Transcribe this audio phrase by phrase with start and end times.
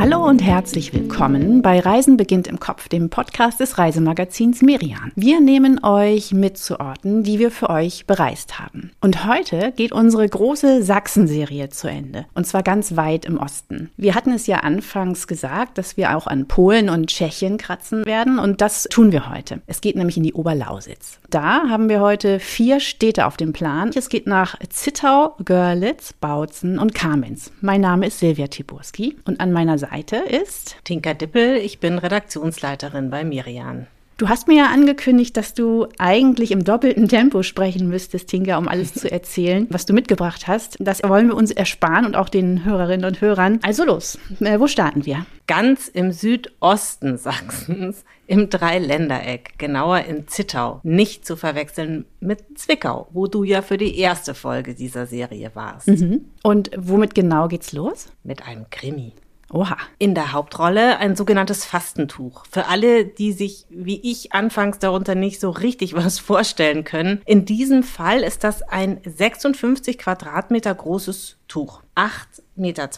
[0.00, 5.10] Hallo und herzlich willkommen bei Reisen beginnt im Kopf, dem Podcast des Reisemagazins Merian.
[5.16, 8.92] Wir nehmen euch mit zu Orten, die wir für euch bereist haben.
[9.00, 12.26] Und heute geht unsere große Sachsen-Serie zu Ende.
[12.34, 13.90] Und zwar ganz weit im Osten.
[13.96, 18.38] Wir hatten es ja anfangs gesagt, dass wir auch an Polen und Tschechien kratzen werden.
[18.38, 19.62] Und das tun wir heute.
[19.66, 21.18] Es geht nämlich in die Oberlausitz.
[21.28, 23.90] Da haben wir heute vier Städte auf dem Plan.
[23.92, 27.50] Es geht nach Zittau, Görlitz, Bautzen und Kamenz.
[27.60, 31.56] Mein Name ist Silvia Tiburski und an meiner Seite Seite ist Tinka Dippel.
[31.56, 33.86] Ich bin Redaktionsleiterin bei Mirian.
[34.18, 38.66] Du hast mir ja angekündigt, dass du eigentlich im doppelten Tempo sprechen müsstest, Tinka, um
[38.66, 40.76] alles zu erzählen, was du mitgebracht hast.
[40.80, 43.60] Das wollen wir uns ersparen und auch den Hörerinnen und Hörern.
[43.62, 45.24] Also los, äh, wo starten wir?
[45.46, 50.80] Ganz im Südosten Sachsens, im Dreiländereck, genauer in Zittau.
[50.82, 55.88] Nicht zu verwechseln mit Zwickau, wo du ja für die erste Folge dieser Serie warst.
[55.88, 56.26] Mhm.
[56.42, 58.08] Und womit genau geht's los?
[58.24, 59.12] Mit einem Krimi.
[59.50, 59.78] Oha.
[59.98, 62.44] In der Hauptrolle ein sogenanntes Fastentuch.
[62.50, 67.22] Für alle, die sich wie ich anfangs darunter nicht so richtig was vorstellen können.
[67.24, 71.82] In diesem Fall ist das ein 56 Quadratmeter großes Tuch.
[71.96, 72.88] 8,20 Meter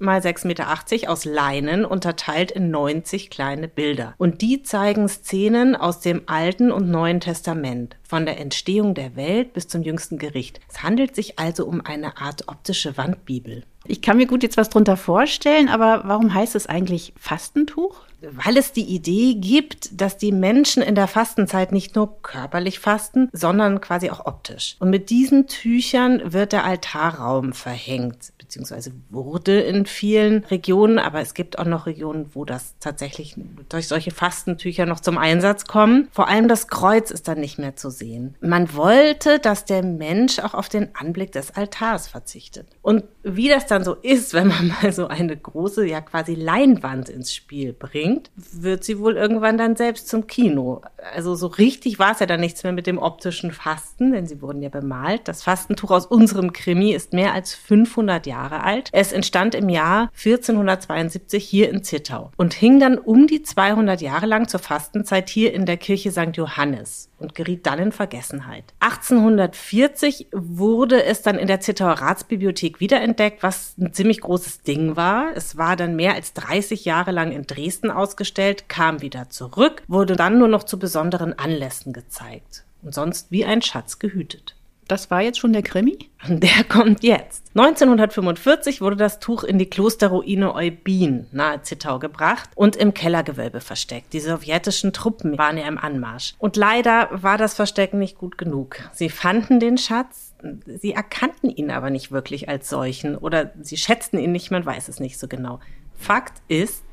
[0.00, 4.14] mal 6,80 Meter aus Leinen, unterteilt in 90 kleine Bilder.
[4.18, 9.52] Und die zeigen Szenen aus dem Alten und Neuen Testament, von der Entstehung der Welt
[9.52, 10.60] bis zum jüngsten Gericht.
[10.68, 13.64] Es handelt sich also um eine Art optische Wandbibel.
[13.84, 18.00] Ich kann mir gut jetzt was drunter vorstellen, aber warum heißt es eigentlich Fastentuch?
[18.30, 23.28] Weil es die Idee gibt, dass die Menschen in der Fastenzeit nicht nur körperlich fasten,
[23.32, 24.76] sondern quasi auch optisch.
[24.78, 31.32] Und mit diesen Tüchern wird der Altarraum verhängt beziehungsweise wurde in vielen Regionen, aber es
[31.32, 33.34] gibt auch noch Regionen, wo das tatsächlich
[33.70, 36.08] durch solche Fastentücher noch zum Einsatz kommen.
[36.12, 38.34] Vor allem das Kreuz ist dann nicht mehr zu sehen.
[38.42, 42.66] Man wollte, dass der Mensch auch auf den Anblick des Altars verzichtet.
[42.82, 47.08] Und wie das dann so ist, wenn man mal so eine große, ja quasi Leinwand
[47.08, 50.82] ins Spiel bringt, wird sie wohl irgendwann dann selbst zum Kino.
[51.14, 54.42] Also so richtig war es ja dann nichts mehr mit dem optischen Fasten, denn sie
[54.42, 55.26] wurden ja bemalt.
[55.26, 58.88] Das Fastentuch aus unserem Krimi ist mehr als 500 Jahre Jahre alt.
[58.92, 64.26] Es entstand im Jahr 1472 hier in Zittau und hing dann um die 200 Jahre
[64.26, 66.36] lang zur Fastenzeit hier in der Kirche St.
[66.36, 68.64] Johannes und geriet dann in Vergessenheit.
[68.80, 75.30] 1840 wurde es dann in der Zittauer Ratsbibliothek wiederentdeckt, was ein ziemlich großes Ding war.
[75.34, 80.16] Es war dann mehr als 30 Jahre lang in Dresden ausgestellt, kam wieder zurück, wurde
[80.16, 84.56] dann nur noch zu besonderen Anlässen gezeigt und sonst wie ein Schatz gehütet.
[84.88, 86.10] Das war jetzt schon der Krimi?
[86.28, 87.50] Der kommt jetzt.
[87.54, 94.12] 1945 wurde das Tuch in die Klosterruine Eubin nahe Zittau gebracht und im Kellergewölbe versteckt.
[94.12, 96.34] Die sowjetischen Truppen waren ja im Anmarsch.
[96.38, 98.76] Und leider war das Verstecken nicht gut genug.
[98.92, 100.34] Sie fanden den Schatz,
[100.66, 104.88] sie erkannten ihn aber nicht wirklich als solchen oder sie schätzten ihn nicht, man weiß
[104.88, 105.60] es nicht so genau.
[105.94, 106.84] Fakt ist,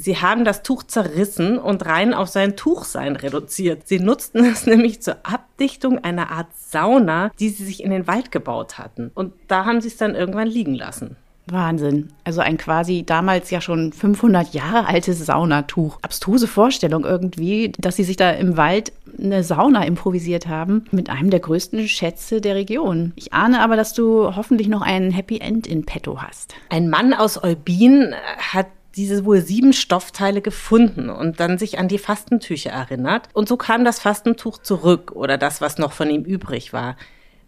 [0.00, 3.88] Sie haben das Tuch zerrissen und rein auf sein Tuchsein reduziert.
[3.88, 8.30] Sie nutzten es nämlich zur Abdichtung einer Art Sauna, die sie sich in den Wald
[8.30, 9.10] gebaut hatten.
[9.14, 11.16] Und da haben sie es dann irgendwann liegen lassen.
[11.50, 12.10] Wahnsinn.
[12.24, 15.98] Also ein quasi damals ja schon 500 Jahre altes Saunatuch.
[16.02, 21.30] Abstruse Vorstellung irgendwie, dass sie sich da im Wald eine Sauna improvisiert haben mit einem
[21.30, 23.12] der größten Schätze der Region.
[23.16, 26.54] Ich ahne aber, dass du hoffentlich noch ein Happy End in petto hast.
[26.68, 28.14] Ein Mann aus Eubin
[28.52, 28.66] hat
[28.98, 33.28] diese wohl sieben Stoffteile gefunden und dann sich an die Fastentücher erinnert.
[33.32, 36.96] Und so kam das Fastentuch zurück oder das, was noch von ihm übrig war.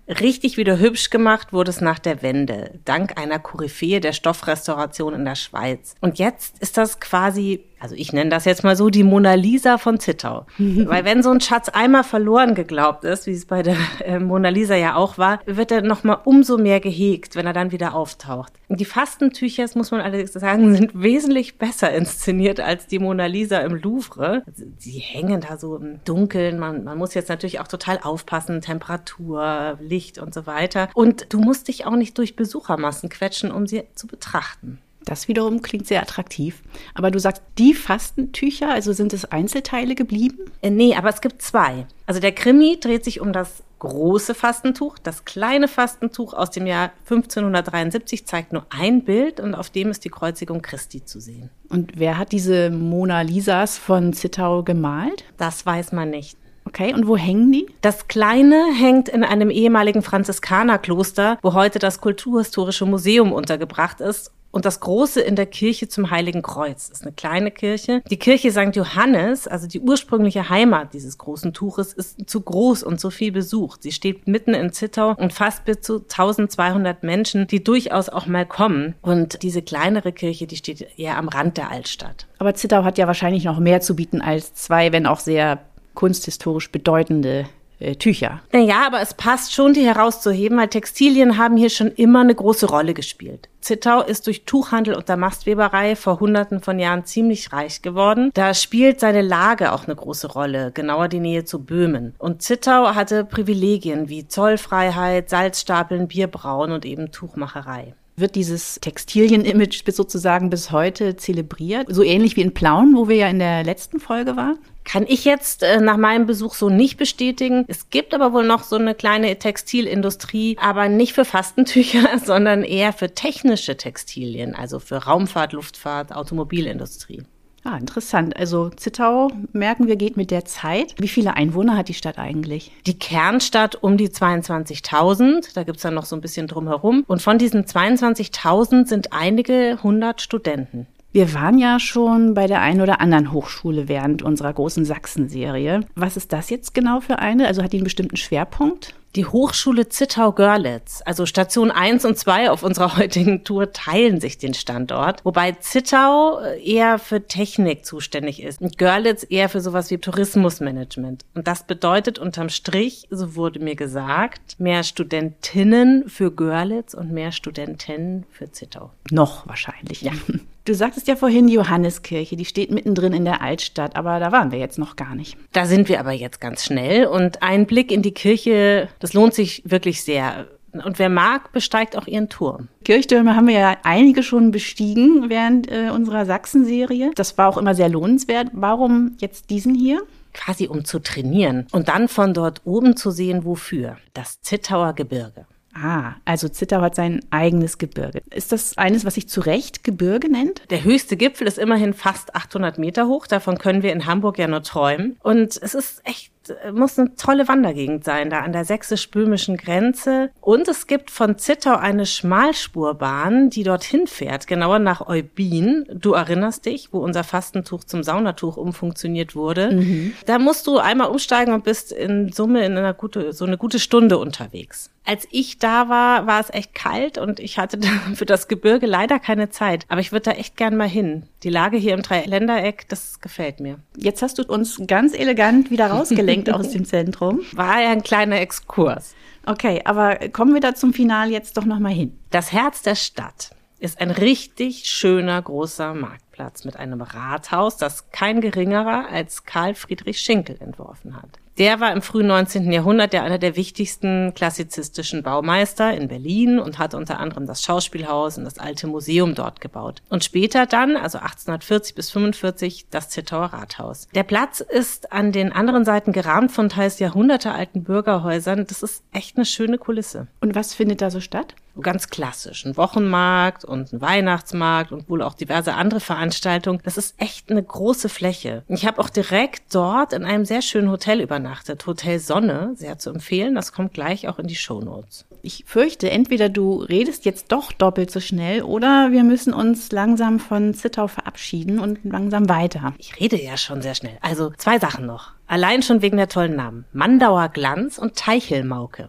[0.08, 5.24] Richtig wieder hübsch gemacht wurde es nach der Wende, dank einer Koryphäe der Stoffrestauration in
[5.24, 5.94] der Schweiz.
[6.00, 9.78] Und jetzt ist das quasi also ich nenne das jetzt mal so die Mona Lisa
[9.78, 10.46] von Zittau.
[10.58, 14.50] Weil wenn so ein Schatz einmal verloren geglaubt ist, wie es bei der äh, Mona
[14.50, 18.52] Lisa ja auch war, wird er nochmal umso mehr gehegt, wenn er dann wieder auftaucht.
[18.68, 23.58] Die Fastentücher, das muss man allerdings sagen, sind wesentlich besser inszeniert als die Mona Lisa
[23.58, 24.42] im Louvre.
[24.47, 26.59] Also die hängen da so im Dunkeln.
[26.59, 30.91] Man, man muss jetzt natürlich auch total aufpassen, Temperatur, Licht und so weiter.
[30.94, 34.78] Und du musst dich auch nicht durch Besuchermassen quetschen, um sie zu betrachten.
[35.04, 36.62] Das wiederum klingt sehr attraktiv.
[36.94, 40.50] Aber du sagst, die Fastentücher, also sind es Einzelteile geblieben?
[40.62, 41.86] Äh, nee, aber es gibt zwei.
[42.06, 44.98] Also der Krimi dreht sich um das große Fastentuch.
[44.98, 50.04] Das kleine Fastentuch aus dem Jahr 1573 zeigt nur ein Bild und auf dem ist
[50.04, 51.50] die Kreuzigung Christi zu sehen.
[51.70, 55.24] Und wer hat diese Mona Lisas von Zittau gemalt?
[55.38, 56.36] Das weiß man nicht.
[56.66, 57.66] Okay, und wo hängen die?
[57.80, 64.64] Das kleine hängt in einem ehemaligen Franziskanerkloster, wo heute das Kulturhistorische Museum untergebracht ist und
[64.64, 66.88] das große in der Kirche zum Heiligen Kreuz.
[66.88, 68.02] Ist eine kleine Kirche.
[68.10, 68.74] Die Kirche St.
[68.74, 73.82] Johannes, also die ursprüngliche Heimat dieses großen Tuches, ist zu groß und zu viel besucht.
[73.82, 78.47] Sie steht mitten in Zittau und fast bis zu 1200 Menschen, die durchaus auch mal
[78.47, 78.94] kommen.
[79.02, 82.26] Und diese kleinere Kirche, die steht eher am Rand der Altstadt.
[82.38, 85.60] Aber Zittau hat ja wahrscheinlich noch mehr zu bieten als zwei, wenn auch sehr
[85.94, 87.46] kunsthistorisch bedeutende
[87.80, 88.41] äh, Tücher.
[88.53, 92.66] Naja, aber es passt schon, die herauszuheben, weil Textilien haben hier schon immer eine große
[92.66, 93.48] Rolle gespielt.
[93.60, 98.30] Zittau ist durch Tuchhandel und der Mastweberei vor hunderten von Jahren ziemlich reich geworden.
[98.34, 102.15] Da spielt seine Lage auch eine große Rolle, genauer die Nähe zu Böhmen.
[102.18, 110.50] Und Zittau hatte Privilegien wie Zollfreiheit, Salzstapeln, Bierbrauen und eben Tuchmacherei wird dieses Textilien-Image sozusagen
[110.50, 111.86] bis heute zelebriert.
[111.90, 114.58] So ähnlich wie in Plauen, wo wir ja in der letzten Folge waren.
[114.84, 117.64] Kann ich jetzt äh, nach meinem Besuch so nicht bestätigen.
[117.68, 122.92] Es gibt aber wohl noch so eine kleine Textilindustrie, aber nicht für Fastentücher, sondern eher
[122.92, 127.22] für technische Textilien, also für Raumfahrt, Luftfahrt, Automobilindustrie.
[127.62, 128.36] Ah, interessant.
[128.36, 130.95] Also Zittau, merken wir, geht mit der Zeit.
[130.98, 132.72] Wie viele Einwohner hat die Stadt eigentlich?
[132.86, 135.53] Die Kernstadt um die 22.000.
[135.54, 137.04] Da gibt's dann noch so ein bisschen drumherum.
[137.07, 140.86] Und von diesen 22.000 sind einige hundert Studenten.
[141.12, 145.80] Wir waren ja schon bei der einen oder anderen Hochschule während unserer großen Sachsen-Serie.
[145.97, 147.48] Was ist das jetzt genau für eine?
[147.48, 148.95] Also hat die einen bestimmten Schwerpunkt?
[149.16, 154.54] Die Hochschule Zittau-Görlitz, also Station 1 und 2 auf unserer heutigen Tour, teilen sich den
[154.54, 161.24] Standort, wobei Zittau eher für Technik zuständig ist und Görlitz eher für sowas wie Tourismusmanagement.
[161.34, 167.33] Und das bedeutet unterm Strich, so wurde mir gesagt, mehr Studentinnen für Görlitz und mehr
[167.33, 168.91] Studentinnen für Zittau.
[169.10, 170.03] Noch wahrscheinlich.
[170.03, 170.13] Ja.
[170.65, 174.53] Du sagtest ja vorhin die Johanneskirche, die steht mittendrin in der Altstadt, aber da waren
[174.53, 175.36] wir jetzt noch gar nicht.
[175.53, 179.34] Da sind wir aber jetzt ganz schnell und ein Blick in die Kirche, das lohnt
[179.34, 180.48] sich wirklich sehr.
[180.72, 182.68] Und wer mag, besteigt auch ihren Turm.
[182.84, 187.10] Kirchtürme haben wir ja einige schon bestiegen während äh, unserer Sachsen-Serie.
[187.16, 188.48] Das war auch immer sehr lohnenswert.
[188.53, 190.01] Warum jetzt diesen hier?
[190.33, 193.97] Quasi um zu trainieren und dann von dort oben zu sehen, wofür.
[194.15, 195.47] Das Zittauer Gebirge.
[195.82, 198.22] Ah, also Zittau hat sein eigenes Gebirge.
[198.30, 200.62] Ist das eines, was sich zu Recht Gebirge nennt?
[200.71, 203.27] Der höchste Gipfel ist immerhin fast 800 Meter hoch.
[203.27, 205.16] Davon können wir in Hamburg ja nur träumen.
[205.22, 206.32] Und es ist echt
[206.72, 210.31] muss eine tolle Wandergegend sein, da an der sächsisch-böhmischen Grenze.
[210.41, 215.87] Und es gibt von Zittau eine Schmalspurbahn, die dorthin fährt, genauer nach Eubin.
[215.92, 219.72] Du erinnerst dich, wo unser Fastentuch zum Saunatuch umfunktioniert wurde.
[219.72, 220.15] Mhm.
[220.27, 223.78] Da musst du einmal umsteigen und bist in Summe in einer gute, so eine gute
[223.78, 224.91] Stunde unterwegs.
[225.04, 227.81] Als ich da war, war es echt kalt und ich hatte
[228.15, 229.84] für das Gebirge leider keine Zeit.
[229.89, 231.25] Aber ich würde da echt gern mal hin.
[231.42, 233.78] Die Lage hier im Dreiländereck, das gefällt mir.
[233.97, 235.91] Jetzt hast du uns ganz elegant wieder
[236.30, 237.41] rausgelenkt aus dem Zentrum.
[237.53, 239.15] War ja ein kleiner Exkurs.
[239.47, 242.18] Okay, aber kommen wir da zum Final jetzt doch nochmal hin.
[242.30, 248.41] Das Herz der Stadt ist ein richtig schöner großer Marktplatz mit einem Rathaus, das kein
[248.42, 251.30] geringerer als Karl Friedrich Schinkel entworfen hat.
[251.60, 252.72] Der war im frühen 19.
[252.72, 258.38] Jahrhundert ja einer der wichtigsten klassizistischen Baumeister in Berlin und hat unter anderem das Schauspielhaus
[258.38, 260.00] und das alte Museum dort gebaut.
[260.09, 264.09] Und später dann, also 1840 bis 45, das Zittauer Rathaus.
[264.14, 268.64] Der Platz ist an den anderen Seiten gerahmt von teils jahrhundertealten Bürgerhäusern.
[268.66, 270.28] Das ist echt eine schöne Kulisse.
[270.40, 271.54] Und was findet da so statt?
[271.83, 272.64] ganz klassisch.
[272.66, 276.80] Ein Wochenmarkt und ein Weihnachtsmarkt und wohl auch diverse andere Veranstaltungen.
[276.85, 278.64] Das ist echt eine große Fläche.
[278.68, 281.50] Ich habe auch direkt dort in einem sehr schönen Hotel übernachtet.
[281.86, 283.54] Hotel Sonne, sehr zu empfehlen.
[283.54, 285.26] Das kommt gleich auch in die Shownotes.
[285.42, 290.38] Ich fürchte, entweder du redest jetzt doch doppelt so schnell oder wir müssen uns langsam
[290.38, 292.94] von Zittau verabschieden und langsam weiter.
[292.98, 294.18] Ich rede ja schon sehr schnell.
[294.20, 295.32] Also zwei Sachen noch.
[295.46, 296.84] Allein schon wegen der tollen Namen.
[296.92, 299.08] Mandauer Glanz und Teichelmauke.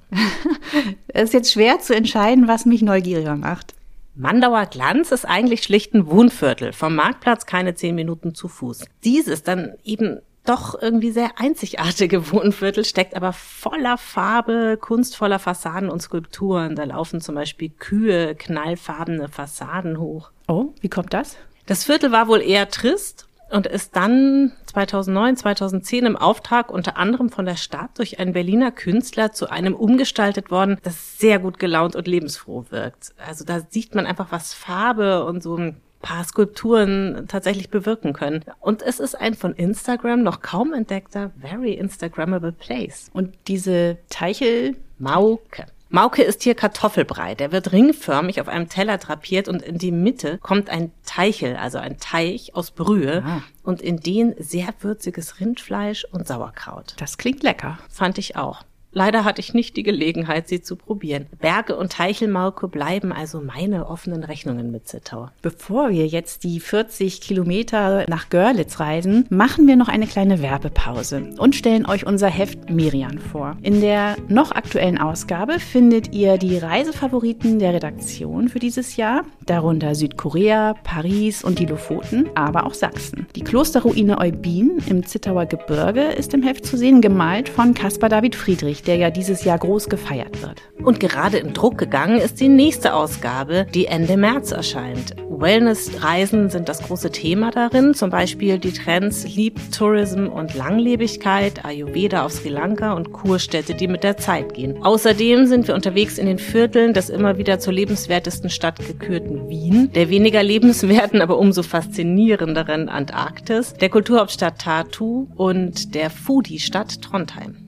[1.07, 3.75] es ist jetzt schwer zu entscheiden, was mich neugieriger macht.
[4.15, 6.73] Mandauer Glanz ist eigentlich schlicht ein Wohnviertel.
[6.73, 8.85] Vom Marktplatz keine zehn Minuten zu Fuß.
[9.03, 16.01] Dieses dann eben doch irgendwie sehr einzigartige Wohnviertel steckt aber voller Farbe, kunstvoller Fassaden und
[16.01, 16.75] Skulpturen.
[16.75, 20.31] Da laufen zum Beispiel Kühe, knallfarbene Fassaden hoch.
[20.47, 21.37] Oh, wie kommt das?
[21.67, 27.29] Das Viertel war wohl eher trist und ist dann 2009, 2010 im Auftrag unter anderem
[27.29, 31.95] von der Stadt durch einen Berliner Künstler zu einem umgestaltet worden, das sehr gut gelaunt
[31.95, 33.13] und lebensfroh wirkt.
[33.25, 38.43] Also da sieht man einfach, was Farbe und so ein paar Skulpturen tatsächlich bewirken können.
[38.59, 43.09] Und es ist ein von Instagram noch kaum entdeckter, very Instagrammable Place.
[43.13, 45.65] Und diese Teichel Mauke.
[45.89, 47.35] Mauke ist hier Kartoffelbrei.
[47.35, 51.79] Der wird ringförmig auf einem Teller drapiert und in die Mitte kommt ein Teichel, also
[51.79, 53.41] ein Teich aus Brühe ah.
[53.63, 56.95] und in den sehr würziges Rindfleisch und Sauerkraut.
[56.97, 57.77] Das klingt lecker.
[57.89, 58.63] Fand ich auch.
[58.93, 61.27] Leider hatte ich nicht die Gelegenheit, sie zu probieren.
[61.39, 65.29] Berge und Teichelmauke bleiben also meine offenen Rechnungen mit Zittau.
[65.41, 71.29] Bevor wir jetzt die 40 Kilometer nach Görlitz reisen, machen wir noch eine kleine Werbepause
[71.37, 73.55] und stellen euch unser Heft Miriam vor.
[73.61, 79.95] In der noch aktuellen Ausgabe findet ihr die Reisefavoriten der Redaktion für dieses Jahr, darunter
[79.95, 83.25] Südkorea, Paris und die Lofoten, aber auch Sachsen.
[83.37, 88.35] Die Klosterruine Eubin im Zittauer Gebirge ist im Heft zu sehen, gemalt von Caspar David
[88.35, 90.61] Friedrich der ja dieses Jahr groß gefeiert wird.
[90.83, 95.15] Und gerade in Druck gegangen ist die nächste Ausgabe, die Ende März erscheint.
[95.41, 102.23] Wellness-Reisen sind das große Thema darin, zum Beispiel die Trends Leap Tourism und Langlebigkeit, Ayurveda
[102.23, 104.81] auf Sri Lanka und Kurstädte, die mit der Zeit gehen.
[104.83, 109.91] Außerdem sind wir unterwegs in den Vierteln des immer wieder zur lebenswertesten Stadt gekürten Wien,
[109.93, 117.60] der weniger lebenswerten, aber umso faszinierenderen Antarktis, der Kulturhauptstadt Tartu und der Foodie-Stadt Trondheim.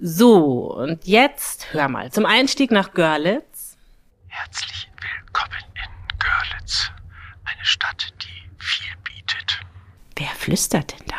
[0.00, 3.76] So, und jetzt hör mal, zum Einstieg nach Görlitz.
[4.28, 6.92] Herzlich willkommen in Görlitz,
[7.44, 9.60] eine Stadt, die viel bietet.
[10.14, 11.16] Wer flüstert denn da?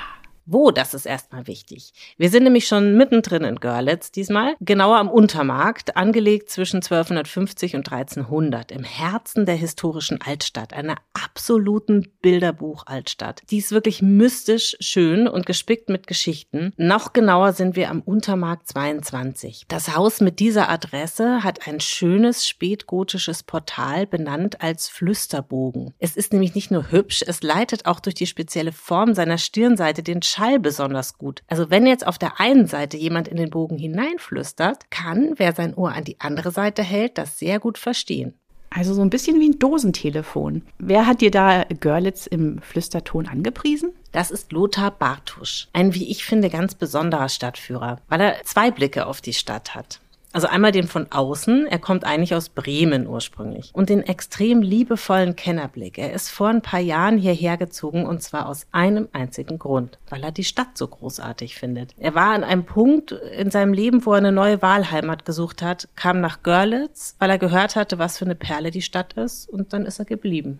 [0.51, 1.93] Wo, das ist erstmal wichtig.
[2.17, 7.91] Wir sind nämlich schon mittendrin in Görlitz diesmal, genauer am Untermarkt, angelegt zwischen 1250 und
[7.91, 13.43] 1300, im Herzen der historischen Altstadt, einer absoluten Bilderbuch-Altstadt.
[13.51, 16.73] Die ist wirklich mystisch schön und gespickt mit Geschichten.
[16.77, 19.65] Noch genauer sind wir am Untermarkt 22.
[19.67, 25.93] Das Haus mit dieser Adresse hat ein schönes spätgotisches Portal benannt als Flüsterbogen.
[25.99, 30.01] Es ist nämlich nicht nur hübsch, es leitet auch durch die spezielle Form seiner Stirnseite
[30.01, 31.43] den Schall besonders gut.
[31.47, 35.73] Also wenn jetzt auf der einen Seite jemand in den Bogen hineinflüstert, kann, wer sein
[35.73, 38.33] Ohr an die andere Seite hält, das sehr gut verstehen.
[38.69, 40.61] Also so ein bisschen wie ein Dosentelefon.
[40.77, 43.91] Wer hat dir da Görlitz im Flüsterton angepriesen?
[44.11, 45.67] Das ist Lothar Bartusch.
[45.73, 49.99] Ein, wie ich finde, ganz besonderer Stadtführer, weil er zwei Blicke auf die Stadt hat.
[50.31, 53.71] Also einmal den von außen, er kommt eigentlich aus Bremen ursprünglich.
[53.73, 55.97] Und den extrem liebevollen Kennerblick.
[55.97, 60.23] Er ist vor ein paar Jahren hierher gezogen und zwar aus einem einzigen Grund, weil
[60.23, 61.95] er die Stadt so großartig findet.
[61.97, 65.87] Er war an einem Punkt in seinem Leben, wo er eine neue Wahlheimat gesucht hat,
[65.95, 69.73] kam nach Görlitz, weil er gehört hatte, was für eine Perle die Stadt ist und
[69.73, 70.59] dann ist er geblieben.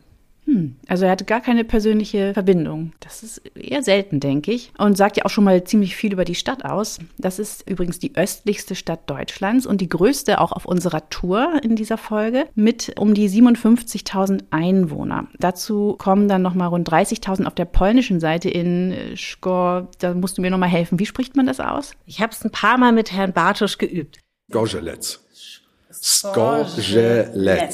[0.50, 2.94] Hm, also er hatte gar keine persönliche Verbindung.
[3.02, 4.72] Das ist eher selten, denke ich.
[4.80, 6.98] Und sagt ja auch schon mal ziemlich viel über die Stadt aus.
[7.20, 11.76] Das ist übrigens die östlichste Stadt Deutschlands und die größte auch auf unserer Tour in
[11.76, 15.28] dieser Folge mit um die 57.000 Einwohner.
[15.38, 19.88] Dazu kommen dann noch mal rund 30.000 auf der polnischen Seite in Skor.
[20.00, 20.98] Da musst du mir noch mal helfen.
[20.98, 21.92] Wie spricht man das aus?
[22.08, 24.18] Ich habe es ein paar Mal mit Herrn Bartusch geübt.
[24.52, 25.20] Gorzelec.
[25.92, 27.70] Skorzelec.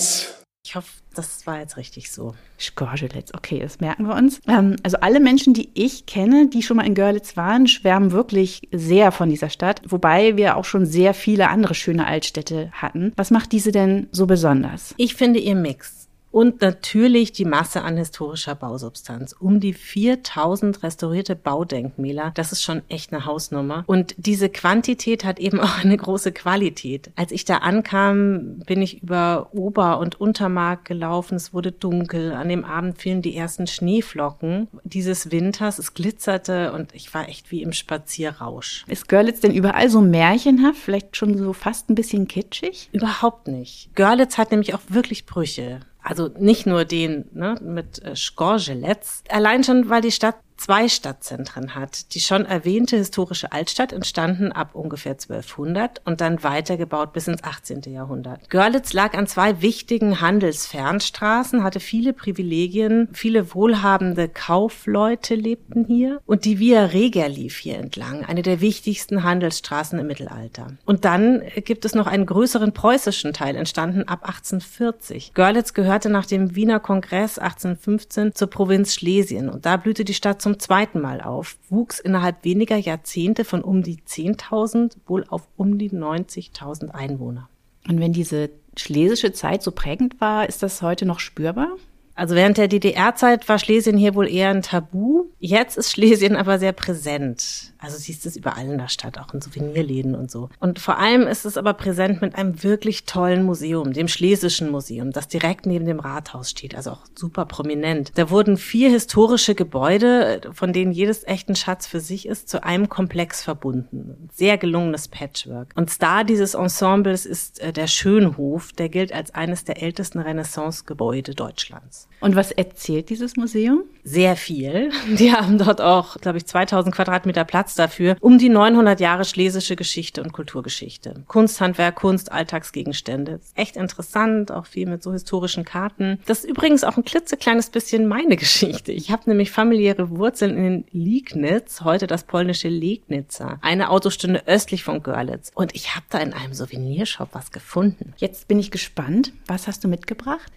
[0.66, 2.34] Ich hoffe, das war jetzt richtig so.
[2.60, 4.40] Skorzelitz, okay, das merken wir uns.
[4.48, 8.62] Ähm, also alle Menschen, die ich kenne, die schon mal in Görlitz waren, schwärmen wirklich
[8.72, 13.14] sehr von dieser Stadt, wobei wir auch schon sehr viele andere schöne Altstädte hatten.
[13.16, 14.94] Was macht diese denn so besonders?
[14.98, 16.05] Ich finde ihr Mix.
[16.36, 19.34] Und natürlich die Masse an historischer Bausubstanz.
[19.40, 22.32] Um die 4000 restaurierte Baudenkmäler.
[22.36, 23.86] Das ist schon echt eine Hausnummer.
[23.88, 27.10] Und diese Quantität hat eben auch eine große Qualität.
[27.16, 31.36] Als ich da ankam, bin ich über Ober- und Untermark gelaufen.
[31.36, 32.34] Es wurde dunkel.
[32.34, 35.80] An dem Abend fielen die ersten Schneeflocken dieses Winters.
[35.80, 38.84] Es glitzerte und ich war echt wie im Spazierrausch.
[38.90, 40.80] Ist Görlitz denn überall so märchenhaft?
[40.80, 42.90] Vielleicht schon so fast ein bisschen kitschig?
[42.92, 43.96] Überhaupt nicht.
[43.96, 45.80] Görlitz hat nämlich auch wirklich Brüche.
[46.08, 49.00] Also nicht nur den ne, mit äh, Skorzelec.
[49.30, 52.14] Allein schon, weil die Stadt zwei Stadtzentren hat.
[52.14, 57.82] Die schon erwähnte historische Altstadt entstanden ab ungefähr 1200 und dann weitergebaut bis ins 18.
[57.88, 58.50] Jahrhundert.
[58.50, 66.46] Görlitz lag an zwei wichtigen Handelsfernstraßen, hatte viele Privilegien, viele wohlhabende Kaufleute lebten hier und
[66.46, 70.68] die Via Regia lief hier entlang, eine der wichtigsten Handelsstraßen im Mittelalter.
[70.86, 75.34] Und dann gibt es noch einen größeren preußischen Teil, entstanden ab 1840.
[75.34, 80.42] Görlitz gehörte nach dem Wiener Kongress 1815 zur Provinz Schlesien und da blühte die Stadt
[80.46, 85.80] zum zweiten Mal auf, wuchs innerhalb weniger Jahrzehnte von um die 10.000 wohl auf um
[85.80, 87.50] die 90.000 Einwohner.
[87.90, 91.70] Und wenn diese schlesische Zeit so prägend war, ist das heute noch spürbar?
[92.14, 95.26] Also während der DDR-Zeit war Schlesien hier wohl eher ein Tabu.
[95.40, 97.74] Jetzt ist Schlesien aber sehr präsent.
[97.86, 100.50] Also siehst du es überall in der Stadt, auch in Souvenirläden und so.
[100.60, 105.12] Und vor allem ist es aber präsent mit einem wirklich tollen Museum, dem Schlesischen Museum,
[105.12, 108.12] das direkt neben dem Rathaus steht, also auch super prominent.
[108.16, 112.90] Da wurden vier historische Gebäude, von denen jedes echten Schatz für sich ist, zu einem
[112.90, 114.30] Komplex verbunden.
[114.34, 115.72] Sehr gelungenes Patchwork.
[115.76, 121.36] Und Star dieses Ensembles ist äh, der Schönhof, der gilt als eines der ältesten Renaissance-Gebäude
[121.36, 122.08] Deutschlands.
[122.20, 123.84] Und was erzählt dieses Museum?
[124.08, 124.92] Sehr viel.
[125.18, 129.76] Die haben dort auch, glaube ich, 2000 Quadratmeter Platz dafür, um die 900 Jahre schlesische
[129.76, 131.24] Geschichte und Kulturgeschichte.
[131.28, 133.40] Kunsthandwerk, Kunst, Alltagsgegenstände.
[133.56, 136.20] Echt interessant, auch viel mit so historischen Karten.
[136.28, 138.92] Das ist übrigens auch ein klitzekleines bisschen meine Geschichte.
[138.92, 145.02] Ich habe nämlich familiäre Wurzeln in Liegnitz, heute das polnische Legnitzer, eine Autostunde östlich von
[145.02, 145.52] Görlitz.
[145.56, 148.14] Und ich habe da in einem Souvenirshop was gefunden.
[148.18, 149.34] Jetzt bin ich gespannt.
[149.48, 150.52] Was hast du mitgebracht?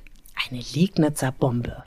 [0.51, 1.85] Eine Liegnitzer Bombe.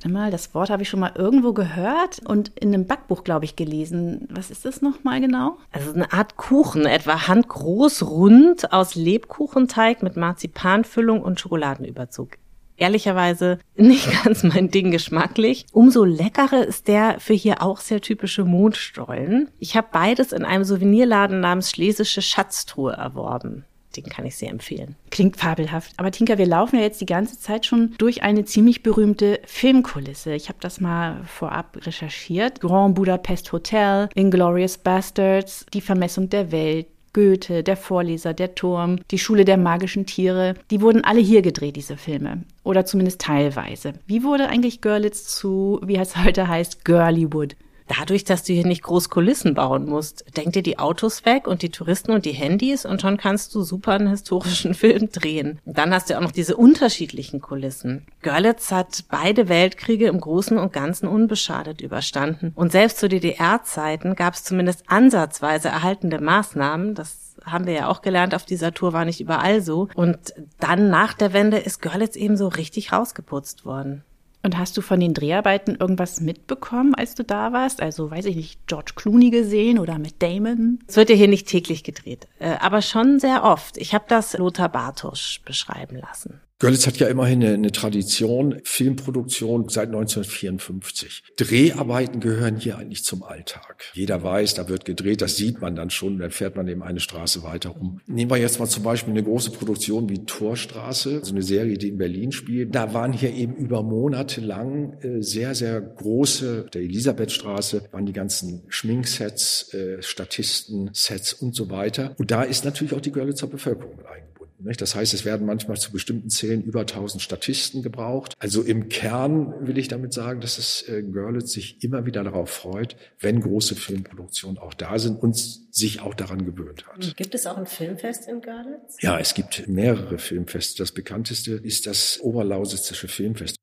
[0.00, 3.44] Warte mal, das Wort habe ich schon mal irgendwo gehört und in einem Backbuch, glaube
[3.44, 4.26] ich, gelesen.
[4.30, 5.58] Was ist das nochmal genau?
[5.72, 12.38] Also eine Art Kuchen, etwa handgroß, rund, aus Lebkuchenteig mit Marzipanfüllung und Schokoladenüberzug.
[12.78, 15.66] Ehrlicherweise nicht ganz mein Ding geschmacklich.
[15.70, 19.50] Umso leckerer ist der für hier auch sehr typische Mondstollen.
[19.58, 23.66] Ich habe beides in einem Souvenirladen namens Schlesische Schatztruhe erworben.
[23.96, 24.96] Den kann ich sehr empfehlen.
[25.10, 25.92] Klingt fabelhaft.
[25.96, 30.34] Aber Tinka, wir laufen ja jetzt die ganze Zeit schon durch eine ziemlich berühmte Filmkulisse.
[30.34, 32.60] Ich habe das mal vorab recherchiert.
[32.60, 39.18] Grand Budapest Hotel, Inglorious Bastards, Die Vermessung der Welt, Goethe, der Vorleser, der Turm, die
[39.18, 42.44] Schule der magischen Tiere, die wurden alle hier gedreht, diese Filme.
[42.62, 43.94] Oder zumindest teilweise.
[44.06, 47.56] Wie wurde eigentlich Görlitz zu, wie es heute heißt, Girlywood?
[47.98, 51.62] Dadurch, dass du hier nicht groß Kulissen bauen musst, denk dir die Autos weg und
[51.62, 55.58] die Touristen und die Handys und schon kannst du super einen historischen Film drehen.
[55.64, 58.06] Und dann hast du auch noch diese unterschiedlichen Kulissen.
[58.22, 62.52] Görlitz hat beide Weltkriege im Großen und Ganzen unbeschadet überstanden.
[62.54, 66.94] Und selbst zu DDR-Zeiten gab es zumindest ansatzweise erhaltende Maßnahmen.
[66.94, 69.88] Das haben wir ja auch gelernt, auf dieser Tour war nicht überall so.
[69.94, 74.04] Und dann nach der Wende ist Görlitz eben so richtig rausgeputzt worden.
[74.42, 77.82] Und hast du von den Dreharbeiten irgendwas mitbekommen, als du da warst?
[77.82, 80.78] Also, weiß ich nicht, George Clooney gesehen oder mit Damon?
[80.86, 83.76] Es wird ja hier nicht täglich gedreht, äh, aber schon sehr oft.
[83.76, 86.40] Ich habe das Lothar Bartosch beschreiben lassen.
[86.60, 91.22] Görlitz hat ja immerhin eine, eine, Tradition, Filmproduktion seit 1954.
[91.38, 93.86] Dreharbeiten gehören hier eigentlich zum Alltag.
[93.94, 97.00] Jeder weiß, da wird gedreht, das sieht man dann schon, dann fährt man eben eine
[97.00, 98.02] Straße weiter rum.
[98.06, 101.88] Nehmen wir jetzt mal zum Beispiel eine große Produktion wie Torstraße, so eine Serie, die
[101.88, 102.74] in Berlin spielt.
[102.74, 108.12] Da waren hier eben über Monate lang äh, sehr, sehr große, der Elisabethstraße, waren die
[108.12, 112.14] ganzen Schminksets, äh, Statisten, Sets und so weiter.
[112.18, 114.39] Und da ist natürlich auch die Görlitzer Bevölkerung mit eingebunden.
[114.62, 118.34] Das heißt, es werden manchmal zu bestimmten Zählen über 1000 Statisten gebraucht.
[118.38, 122.50] Also im Kern will ich damit sagen, dass es äh, Görlitz sich immer wieder darauf
[122.50, 127.16] freut, wenn große Filmproduktionen auch da sind und sich auch daran gewöhnt hat.
[127.16, 128.96] Gibt es auch ein Filmfest in Görlitz?
[129.00, 130.82] Ja, es gibt mehrere Filmfeste.
[130.82, 133.56] Das bekannteste ist das Oberlausitzische Filmfest.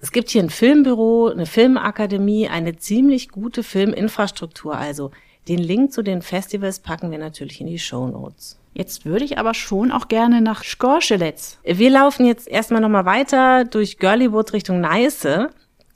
[0.00, 4.76] Es gibt hier ein Filmbüro, eine Filmakademie, eine ziemlich gute Filminfrastruktur.
[4.76, 5.12] Also
[5.48, 8.58] den Link zu den Festivals packen wir natürlich in die Show Notes.
[8.74, 11.58] Jetzt würde ich aber schon auch gerne nach Skorschelitz.
[11.62, 15.50] Wir laufen jetzt erstmal nochmal weiter durch Görliwood Richtung Neiße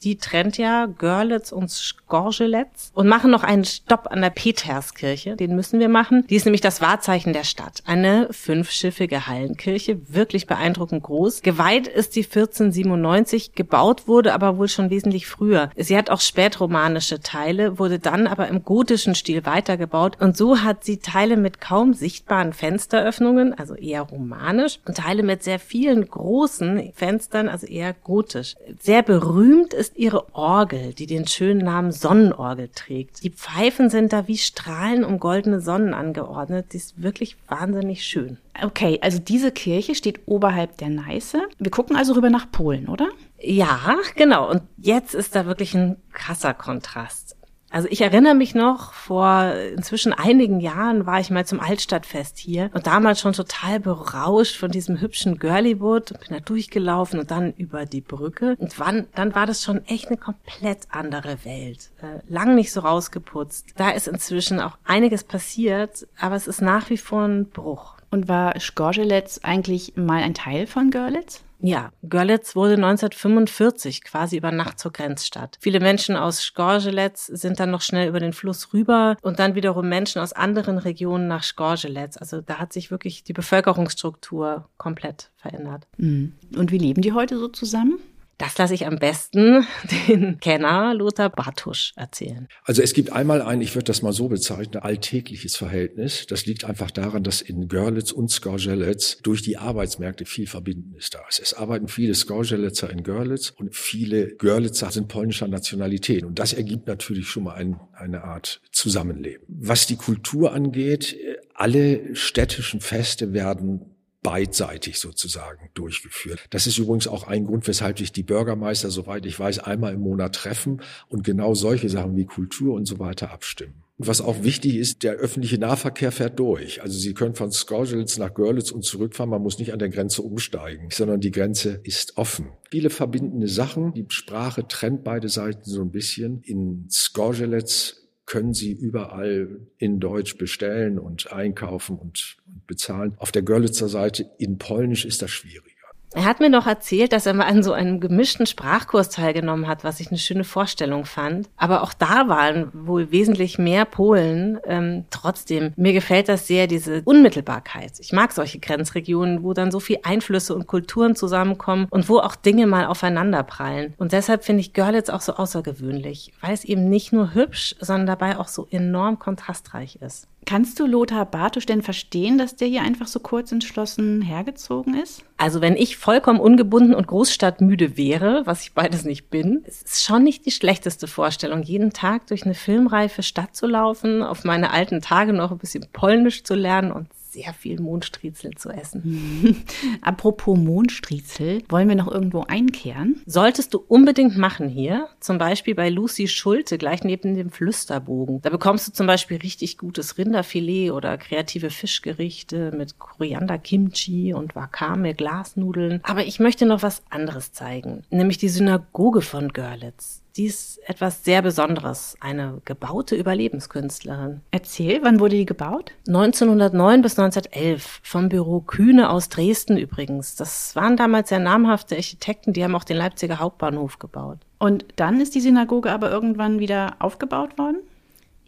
[0.05, 5.37] die trennt ja Görlitz und Skorzelitz und machen noch einen Stopp an der Peterskirche.
[5.37, 6.25] Den müssen wir machen.
[6.29, 7.83] Die ist nämlich das Wahrzeichen der Stadt.
[7.87, 11.43] Eine fünfschiffige Hallenkirche, wirklich beeindruckend groß.
[11.43, 15.71] Geweiht ist die 1497, gebaut wurde aber wohl schon wesentlich früher.
[15.77, 20.85] Sie hat auch spätromanische Teile, wurde dann aber im gotischen Stil weitergebaut und so hat
[20.85, 26.93] sie Teile mit kaum sichtbaren Fensteröffnungen, also eher romanisch, und Teile mit sehr vielen großen
[26.95, 28.55] Fenstern, also eher gotisch.
[28.81, 33.23] Sehr berühmt ist ist ihre Orgel, die den schönen Namen Sonnenorgel trägt.
[33.23, 36.73] Die Pfeifen sind da wie Strahlen um goldene Sonnen angeordnet.
[36.73, 38.39] Die ist wirklich wahnsinnig schön.
[38.63, 41.43] Okay, also diese Kirche steht oberhalb der Neiße.
[41.59, 43.09] Wir gucken also rüber nach Polen, oder?
[43.41, 44.51] Ja, genau.
[44.51, 47.37] Und jetzt ist da wirklich ein krasser Kontrast.
[47.71, 52.71] Also ich erinnere mich noch, vor inzwischen einigen Jahren war ich mal zum Altstadtfest hier
[52.73, 57.53] und damals schon total berauscht von diesem hübschen Girlywood und bin da durchgelaufen und dann
[57.55, 58.57] über die Brücke.
[58.59, 61.91] Und wann, dann war das schon echt eine komplett andere Welt.
[62.01, 63.75] Äh, lang nicht so rausgeputzt.
[63.77, 67.95] Da ist inzwischen auch einiges passiert, aber es ist nach wie vor ein Bruch.
[68.11, 71.43] Und war Skorzelec eigentlich mal ein Teil von Görlitz?
[71.61, 75.59] Ja, Görlitz wurde 1945 quasi über Nacht zur Grenzstadt.
[75.61, 79.89] Viele Menschen aus Skorzelec sind dann noch schnell über den Fluss rüber und dann wiederum
[79.89, 82.13] Menschen aus anderen Regionen nach Skorzelec.
[82.21, 85.87] Also da hat sich wirklich die Bevölkerungsstruktur komplett verändert.
[85.97, 86.35] Mhm.
[86.57, 87.99] Und wie leben die heute so zusammen?
[88.39, 89.67] Das lasse ich am besten
[90.09, 92.47] den Kenner Lothar Bartusch erzählen.
[92.65, 96.27] Also es gibt einmal ein, ich würde das mal so bezeichnen, alltägliches Verhältnis.
[96.27, 101.21] Das liegt einfach daran, dass in Görlitz und Skorzelec durch die Arbeitsmärkte viel Verbindendes da
[101.29, 101.41] ist.
[101.41, 106.25] Es arbeiten viele Skorzelitzer in Görlitz und viele Görlitzer sind polnischer Nationalität.
[106.25, 109.45] Und das ergibt natürlich schon mal ein, eine Art Zusammenleben.
[109.49, 111.17] Was die Kultur angeht,
[111.55, 116.47] alle städtischen Feste werden beidseitig sozusagen durchgeführt.
[116.51, 120.01] Das ist übrigens auch ein Grund, weshalb sich die Bürgermeister, soweit ich weiß, einmal im
[120.01, 123.85] Monat treffen und genau solche Sachen wie Kultur und so weiter abstimmen.
[123.99, 126.83] Und was auch wichtig ist, der öffentliche Nahverkehr fährt durch.
[126.83, 129.31] Also Sie können von Skorzelitz nach Görlitz und zurückfahren.
[129.31, 132.51] Man muss nicht an der Grenze umsteigen, sondern die Grenze ist offen.
[132.71, 133.93] Viele verbindende Sachen.
[133.95, 136.43] Die Sprache trennt beide Seiten so ein bisschen.
[136.43, 142.37] In Skorzelitz können Sie überall in Deutsch bestellen und einkaufen und,
[142.67, 143.15] bezahlen.
[143.17, 145.78] Auf der Görlitzer Seite in Polnisch ist das schwierig.
[146.15, 149.85] Er hat mir noch erzählt, dass er mal an so einem gemischten Sprachkurs teilgenommen hat,
[149.85, 151.49] was ich eine schöne Vorstellung fand.
[151.57, 154.59] Aber auch da waren wohl wesentlich mehr Polen.
[154.65, 157.93] Ähm, trotzdem, mir gefällt das sehr, diese Unmittelbarkeit.
[158.01, 162.37] Ich mag solche Grenzregionen, wo dann so viel Einflüsse und Kulturen zusammenkommen und wo auch
[162.37, 163.95] Dinge mal aufeinanderprallen.
[163.99, 168.07] Und deshalb finde ich Görlitz auch so außergewöhnlich, weil es eben nicht nur hübsch, sondern
[168.07, 170.27] dabei auch so enorm kontrastreich ist.
[170.49, 175.23] Kannst du Lothar Bartusch denn verstehen, dass der hier einfach so kurz entschlossen hergezogen ist?
[175.37, 180.05] Also wenn ich vollkommen ungebunden und großstadtmüde wäre, was ich beides nicht bin, es ist
[180.05, 184.71] schon nicht die schlechteste Vorstellung, jeden Tag durch eine filmreife Stadt zu laufen, auf meine
[184.71, 189.65] alten Tage noch ein bisschen Polnisch zu lernen und sehr viel Mondstriezel zu essen.
[190.03, 193.23] Apropos Mondstriezel, wollen wir noch irgendwo einkehren?
[193.27, 198.41] Solltest du unbedingt machen hier, zum Beispiel bei Lucy Schulte, gleich neben dem Flüsterbogen.
[198.43, 204.55] Da bekommst du zum Beispiel richtig gutes Rinderfilet oder kreative Fischgerichte mit Koriander Kimchi und
[204.55, 206.01] Wakame Glasnudeln.
[206.03, 211.43] Aber ich möchte noch was anderes zeigen, nämlich die Synagoge von Görlitz dies etwas sehr
[211.43, 214.41] Besonderes, eine gebaute Überlebenskünstlerin.
[214.53, 215.93] Erzähl, wann wurde die gebaut?
[216.07, 220.37] 1909 bis 1911 vom Büro Kühne aus Dresden übrigens.
[220.37, 224.39] Das waren damals sehr namhafte Architekten, die haben auch den Leipziger Hauptbahnhof gebaut.
[224.59, 227.79] Und dann ist die Synagoge aber irgendwann wieder aufgebaut worden?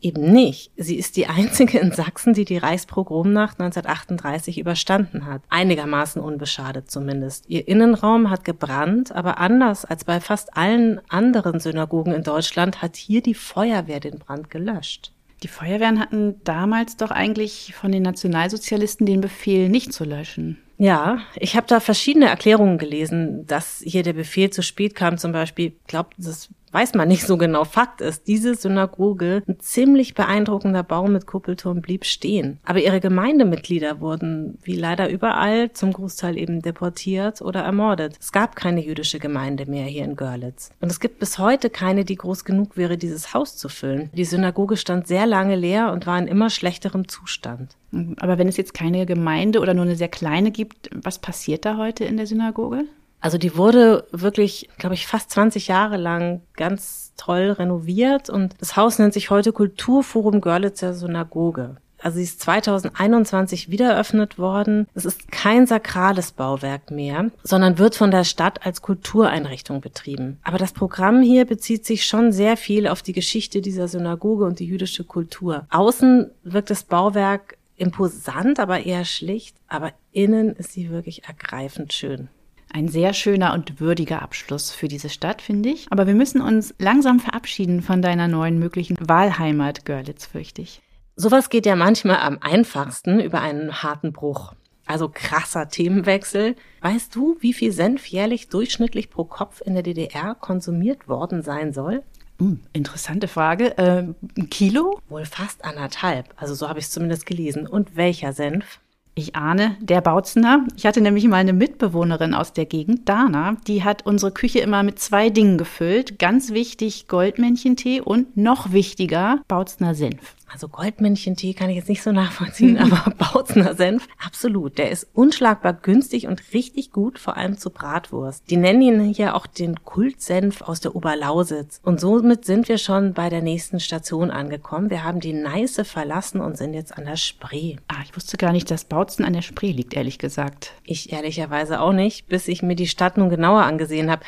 [0.03, 0.73] Eben nicht.
[0.77, 5.43] Sie ist die einzige in Sachsen, die die Reichspogromnacht 1938 überstanden hat.
[5.51, 7.45] Einigermaßen unbeschadet zumindest.
[7.49, 12.97] Ihr Innenraum hat gebrannt, aber anders als bei fast allen anderen Synagogen in Deutschland hat
[12.97, 15.13] hier die Feuerwehr den Brand gelöscht.
[15.43, 20.59] Die Feuerwehren hatten damals doch eigentlich von den Nationalsozialisten den Befehl, nicht zu löschen.
[20.77, 25.19] Ja, ich habe da verschiedene Erklärungen gelesen, dass hier der Befehl zu spät kam.
[25.19, 27.65] Zum Beispiel, glaubt, das weiß man nicht so genau.
[27.65, 32.59] Fakt ist, diese Synagoge, ein ziemlich beeindruckender Bau mit Kuppelturm, blieb stehen.
[32.65, 38.17] Aber ihre Gemeindemitglieder wurden, wie leider überall, zum Großteil eben deportiert oder ermordet.
[38.21, 40.71] Es gab keine jüdische Gemeinde mehr hier in Görlitz.
[40.81, 44.11] Und es gibt bis heute keine, die groß genug wäre, dieses Haus zu füllen.
[44.15, 47.77] Die Synagoge stand sehr lange leer und war in immer schlechterem Zustand.
[48.19, 51.77] Aber wenn es jetzt keine Gemeinde oder nur eine sehr kleine gibt, was passiert da
[51.77, 52.85] heute in der Synagoge?
[53.21, 58.77] Also die wurde wirklich, glaube ich, fast 20 Jahre lang ganz toll renoviert und das
[58.77, 61.77] Haus nennt sich heute Kulturforum Görlitzer Synagoge.
[62.03, 64.87] Also sie ist 2021 wieder eröffnet worden.
[64.95, 70.39] Es ist kein sakrales Bauwerk mehr, sondern wird von der Stadt als Kultureinrichtung betrieben.
[70.43, 74.59] Aber das Programm hier bezieht sich schon sehr viel auf die Geschichte dieser Synagoge und
[74.61, 75.67] die jüdische Kultur.
[75.71, 79.57] Außen wirkt das Bauwerk imposant, aber eher schlicht.
[79.69, 82.29] Aber innen ist sie wirklich ergreifend schön.
[82.73, 85.87] Ein sehr schöner und würdiger Abschluss für diese Stadt, finde ich.
[85.91, 90.81] Aber wir müssen uns langsam verabschieden von deiner neuen möglichen Wahlheimat Görlitz, fürchte ich.
[91.17, 94.55] Sowas geht ja manchmal am einfachsten über einen harten Bruch.
[94.87, 96.57] Also krasser Themenwechsel.
[96.81, 101.73] Weißt du, wie viel Senf jährlich durchschnittlich pro Kopf in der DDR konsumiert worden sein
[101.73, 102.03] soll?
[102.39, 103.77] Hm, interessante Frage.
[103.79, 104.99] Äh, ein Kilo?
[105.09, 106.33] Wohl fast anderthalb.
[106.37, 107.67] Also so habe ich es zumindest gelesen.
[107.67, 108.81] Und welcher Senf?
[109.15, 110.67] Ich ahne, der Bautzener.
[110.77, 114.83] Ich hatte nämlich mal eine Mitbewohnerin aus der Gegend, Dana, die hat unsere Küche immer
[114.83, 116.19] mit zwei Dingen gefüllt.
[116.19, 120.37] Ganz wichtig Goldmännchentee und noch wichtiger Bautzener Senf.
[120.53, 124.79] Also Goldmännchentee kann ich jetzt nicht so nachvollziehen, aber Bautzner Senf, absolut.
[124.79, 128.51] Der ist unschlagbar günstig und richtig gut, vor allem zu Bratwurst.
[128.51, 131.81] Die nennen ihn hier auch den Kultsenf aus der Oberlausitz.
[131.85, 134.91] Und somit sind wir schon bei der nächsten Station angekommen.
[134.91, 137.77] Wir haben die Neiße verlassen und sind jetzt an der Spree.
[137.89, 140.73] Ah, ich wusste gar nicht, dass Bautzen an der Spree liegt, ehrlich gesagt.
[140.85, 144.23] Ich ehrlicherweise auch nicht, bis ich mir die Stadt nun genauer angesehen habe.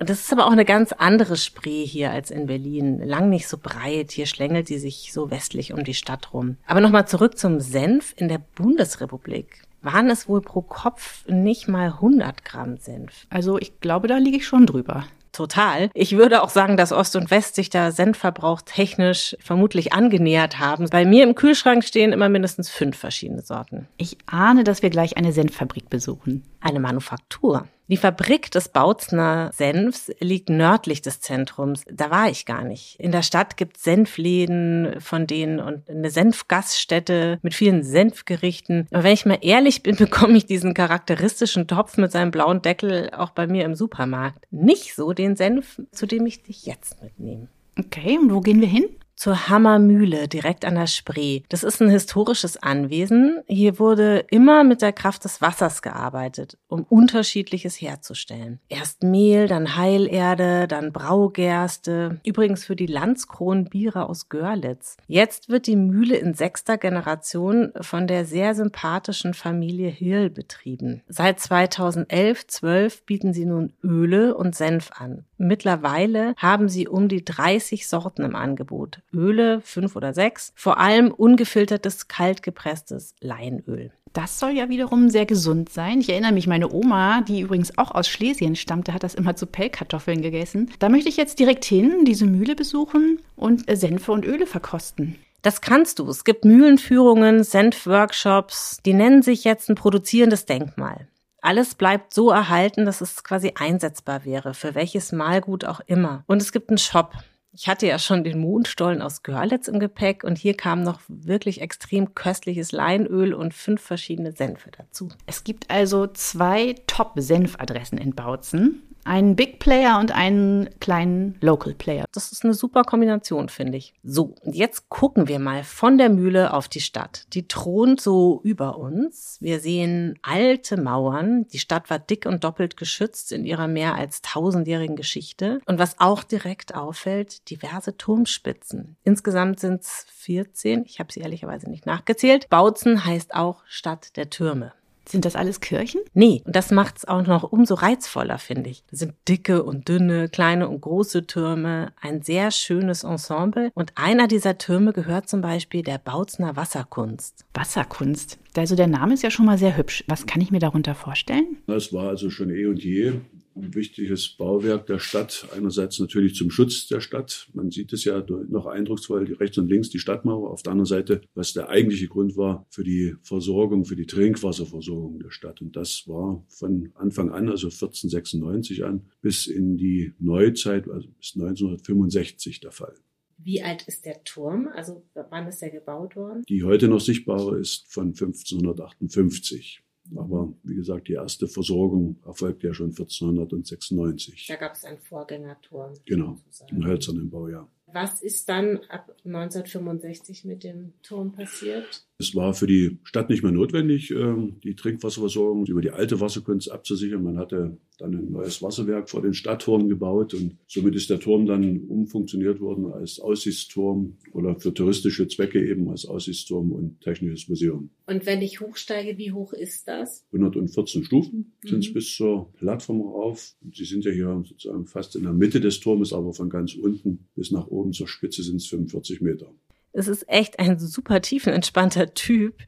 [0.00, 3.00] Und das ist aber auch eine ganz andere Spree hier als in Berlin.
[3.04, 4.12] Lang nicht so breit.
[4.12, 6.56] Hier schlängelt sie sich so westlich um die Stadt rum.
[6.66, 9.62] Aber nochmal zurück zum Senf in der Bundesrepublik.
[9.82, 13.26] Waren es wohl pro Kopf nicht mal 100 Gramm Senf?
[13.28, 15.04] Also ich glaube, da liege ich schon drüber.
[15.32, 15.90] Total.
[15.94, 20.88] Ich würde auch sagen, dass Ost und West sich da Senfverbrauch technisch vermutlich angenähert haben.
[20.90, 23.86] Bei mir im Kühlschrank stehen immer mindestens fünf verschiedene Sorten.
[23.96, 26.44] Ich ahne, dass wir gleich eine Senffabrik besuchen.
[26.60, 27.68] Eine Manufaktur.
[27.90, 31.82] Die Fabrik des Bautzner Senfs liegt nördlich des Zentrums.
[31.90, 32.94] Da war ich gar nicht.
[33.00, 38.86] In der Stadt gibt es Senfläden von denen und eine Senfgaststätte mit vielen Senfgerichten.
[38.92, 43.10] Aber wenn ich mal ehrlich bin, bekomme ich diesen charakteristischen Topf mit seinem blauen Deckel
[43.10, 44.46] auch bei mir im Supermarkt.
[44.52, 47.48] Nicht so den Senf, zu dem ich dich jetzt mitnehme.
[47.76, 48.84] Okay, und wo gehen wir hin?
[49.20, 51.42] Zur Hammermühle direkt an der Spree.
[51.50, 53.42] Das ist ein historisches Anwesen.
[53.46, 58.60] Hier wurde immer mit der Kraft des Wassers gearbeitet, um unterschiedliches herzustellen.
[58.70, 62.18] Erst Mehl, dann Heilerde, dann Braugerste.
[62.24, 64.96] Übrigens für die Landskronen Biere aus Görlitz.
[65.06, 71.02] Jetzt wird die Mühle in sechster Generation von der sehr sympathischen Familie Hill betrieben.
[71.08, 75.26] Seit 2011-12 bieten sie nun Öle und Senf an.
[75.36, 79.00] Mittlerweile haben sie um die 30 Sorten im Angebot.
[79.12, 83.92] Öle, fünf oder sechs, vor allem ungefiltertes, kaltgepresstes Leinöl.
[84.12, 86.00] Das soll ja wiederum sehr gesund sein.
[86.00, 89.46] Ich erinnere mich, meine Oma, die übrigens auch aus Schlesien stammte, hat das immer zu
[89.46, 90.70] Pellkartoffeln gegessen.
[90.80, 95.16] Da möchte ich jetzt direkt hin, diese Mühle besuchen und äh, Senfe und Öle verkosten.
[95.42, 96.08] Das kannst du.
[96.08, 98.80] Es gibt Mühlenführungen, Senfworkshops.
[98.84, 101.06] Die nennen sich jetzt ein produzierendes Denkmal.
[101.40, 106.24] Alles bleibt so erhalten, dass es quasi einsetzbar wäre, für welches Malgut auch immer.
[106.26, 107.14] Und es gibt einen Shop.
[107.52, 111.60] Ich hatte ja schon den Mondstollen aus Görlitz im Gepäck und hier kam noch wirklich
[111.60, 115.08] extrem köstliches Leinöl und fünf verschiedene Senfe dazu.
[115.26, 122.04] Es gibt also zwei Top-Senfadressen in Bautzen einen Big Player und einen kleinen Local Player.
[122.12, 123.94] Das ist eine super Kombination, finde ich.
[124.02, 127.26] So, und jetzt gucken wir mal von der Mühle auf die Stadt.
[127.32, 129.38] Die thront so über uns.
[129.40, 131.46] Wir sehen alte Mauern.
[131.48, 135.60] Die Stadt war dick und doppelt geschützt in ihrer mehr als tausendjährigen Geschichte.
[135.66, 138.96] Und was auch direkt auffällt, diverse Turmspitzen.
[139.04, 140.84] Insgesamt sind es 14.
[140.86, 142.48] Ich habe sie ehrlicherweise nicht nachgezählt.
[142.48, 144.72] Bautzen heißt auch Stadt der Türme.
[145.10, 146.00] Sind das alles Kirchen?
[146.14, 148.84] Nee, und das macht es auch noch umso reizvoller, finde ich.
[148.90, 153.72] Das sind dicke und dünne, kleine und große Türme, ein sehr schönes Ensemble.
[153.74, 157.44] Und einer dieser Türme gehört zum Beispiel der Bautzner Wasserkunst.
[157.54, 158.38] Wasserkunst.
[158.56, 160.04] Also der Name ist ja schon mal sehr hübsch.
[160.06, 161.56] Was kann ich mir darunter vorstellen?
[161.66, 163.14] Das war also schon eh und je
[163.62, 165.46] ein wichtiges Bauwerk der Stadt.
[165.54, 167.48] Einerseits natürlich zum Schutz der Stadt.
[167.52, 170.50] Man sieht es ja noch eindrucksvoll, die rechts und links die Stadtmauer.
[170.50, 175.18] Auf der anderen Seite, was der eigentliche Grund war für die Versorgung, für die Trinkwasserversorgung
[175.18, 175.60] der Stadt.
[175.60, 181.34] Und das war von Anfang an, also 1496 an, bis in die Neuzeit, also bis
[181.34, 182.94] 1965 der Fall.
[183.42, 184.68] Wie alt ist der Turm?
[184.74, 186.42] Also wann ist er gebaut worden?
[186.48, 189.82] Die heute noch sichtbare ist von 1558.
[190.16, 194.46] Aber wie gesagt, die erste Versorgung erfolgte ja schon 1496.
[194.48, 195.94] Da gab es einen Vorgängerturm.
[196.04, 196.38] Genau,
[196.70, 197.68] im hölzernen Baujahr.
[197.86, 202.06] Was ist dann ab 1965 mit dem Turm passiert?
[202.20, 206.70] Es war für die Stadt nicht mehr notwendig, ähm, die Trinkwasserversorgung über die alte Wasserkunst
[206.70, 207.22] abzusichern.
[207.22, 211.46] Man hatte dann ein neues Wasserwerk vor den Stadttoren gebaut und somit ist der Turm
[211.46, 217.88] dann umfunktioniert worden als Aussichtsturm oder für touristische Zwecke eben als Aussichtsturm und technisches Museum.
[218.06, 220.26] Und wenn ich hochsteige, wie hoch ist das?
[220.32, 221.94] 114 Stufen sind es mhm.
[221.94, 223.54] bis zur Plattform rauf.
[223.72, 227.28] Sie sind ja hier sozusagen fast in der Mitte des Turmes, aber von ganz unten
[227.34, 229.50] bis nach oben zur Spitze sind es 45 Meter.
[229.92, 232.62] Es ist echt ein super tiefenentspannter Typ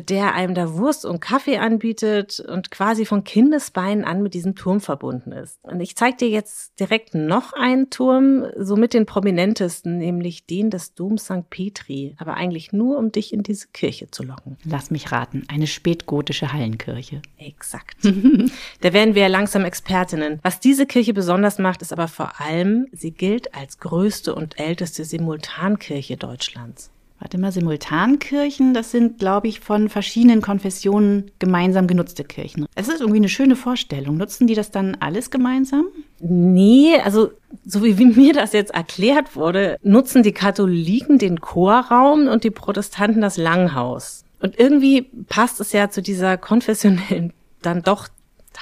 [0.00, 4.80] der einem da Wurst und Kaffee anbietet und quasi von Kindesbeinen an mit diesem Turm
[4.80, 5.58] verbunden ist.
[5.62, 10.70] Und ich zeige dir jetzt direkt noch einen Turm, so mit den prominentesten, nämlich den
[10.70, 11.48] des Doms St.
[11.50, 14.56] Petri, aber eigentlich nur, um dich in diese Kirche zu locken.
[14.64, 17.22] Lass mich raten, eine spätgotische Hallenkirche.
[17.38, 17.96] Exakt.
[18.80, 20.40] da werden wir langsam Expertinnen.
[20.42, 25.04] Was diese Kirche besonders macht, ist aber vor allem, sie gilt als größte und älteste
[25.04, 26.90] Simultankirche Deutschlands.
[27.18, 32.66] Warte mal, Simultankirchen, das sind, glaube ich, von verschiedenen Konfessionen gemeinsam genutzte Kirchen.
[32.74, 34.18] Es ist irgendwie eine schöne Vorstellung.
[34.18, 35.86] Nutzen die das dann alles gemeinsam?
[36.20, 37.30] Nee, also
[37.64, 43.22] so wie mir das jetzt erklärt wurde, nutzen die Katholiken den Chorraum und die Protestanten
[43.22, 44.24] das Langhaus.
[44.40, 48.08] Und irgendwie passt es ja zu dieser konfessionellen dann doch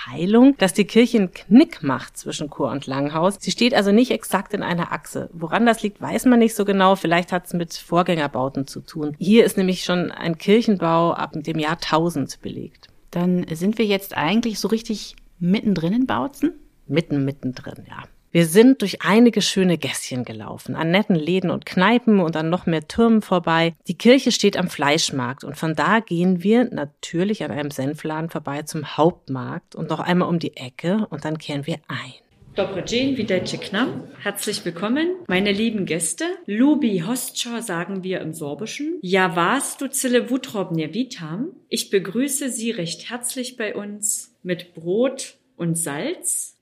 [0.05, 3.37] Teilung, dass die Kirche einen Knick macht zwischen Chor und Langhaus.
[3.41, 5.31] Sie steht also nicht exakt in einer Achse.
[5.33, 6.97] Woran das liegt, weiß man nicht so genau.
[6.97, 9.17] Vielleicht hat es mit Vorgängerbauten zu tun.
[9.19, 12.89] Hier ist nämlich schon ein Kirchenbau ab dem Jahr 1000 belegt.
[13.11, 16.53] Dann sind wir jetzt eigentlich so richtig mittendrin in Bautzen?
[16.87, 18.03] Mitten, mittendrin, ja.
[18.35, 22.67] Wir sind durch einige schöne Gässchen gelaufen, an netten Läden und Kneipen und an noch
[22.67, 23.75] mehr Türmen vorbei.
[23.87, 28.63] Die Kirche steht am Fleischmarkt und von da gehen wir natürlich an einem Senfladen vorbei
[28.63, 32.15] zum Hauptmarkt und noch einmal um die Ecke und dann kehren wir ein.
[32.57, 33.87] Dobry dzień, witajcie k.
[34.21, 36.25] Herzlich willkommen, meine lieben Gäste.
[36.47, 38.99] Lubi hostcho sagen wir im Sorbischen.
[39.01, 41.51] Ja was du cyle wutrobnie witam.
[41.69, 46.57] Ich begrüße Sie recht herzlich bei uns mit Brot, und Salz,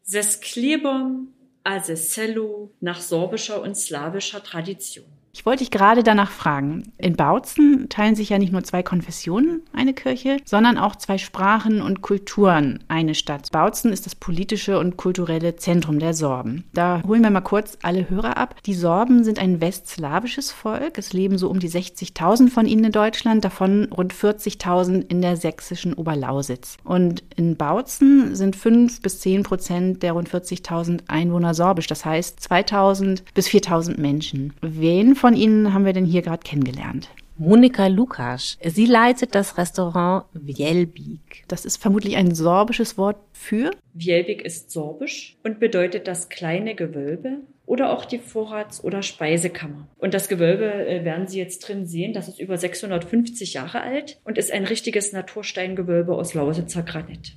[1.65, 5.22] Sesklebom, Asesello nach sorbischer und slawischer Tradition.
[5.35, 6.93] Ich wollte dich gerade danach fragen.
[6.99, 11.81] In Bautzen teilen sich ja nicht nur zwei Konfessionen eine Kirche, sondern auch zwei Sprachen
[11.81, 13.51] und Kulturen eine Stadt.
[13.51, 16.65] Bautzen ist das politische und kulturelle Zentrum der Sorben.
[16.75, 18.57] Da holen wir mal kurz alle Hörer ab.
[18.67, 20.99] Die Sorben sind ein westslawisches Volk.
[20.99, 25.39] Es leben so um die 60.000 von ihnen in Deutschland, davon rund 40.000 in der
[25.39, 26.77] sächsischen Oberlausitz.
[26.85, 31.87] Und in Bautzen sind 5 bis 10 Prozent der rund 40.000 Einwohner sorbisch.
[31.87, 34.53] Das heißt 2.000 bis 4.000 Menschen.
[34.61, 37.09] Wen von Ihnen haben wir denn hier gerade kennengelernt?
[37.39, 38.59] Monika Lukas.
[38.61, 41.45] Sie leitet das Restaurant Wielbik.
[41.47, 43.71] Das ist vermutlich ein sorbisches Wort für?
[43.95, 49.87] Wielbik ist sorbisch und bedeutet das kleine Gewölbe oder auch die Vorrats- oder Speisekammer.
[49.97, 52.13] Und das Gewölbe äh, werden Sie jetzt drin sehen.
[52.15, 57.37] Das ist über 650 Jahre alt und ist ein richtiges Natursteingewölbe aus Lausitzer Granit.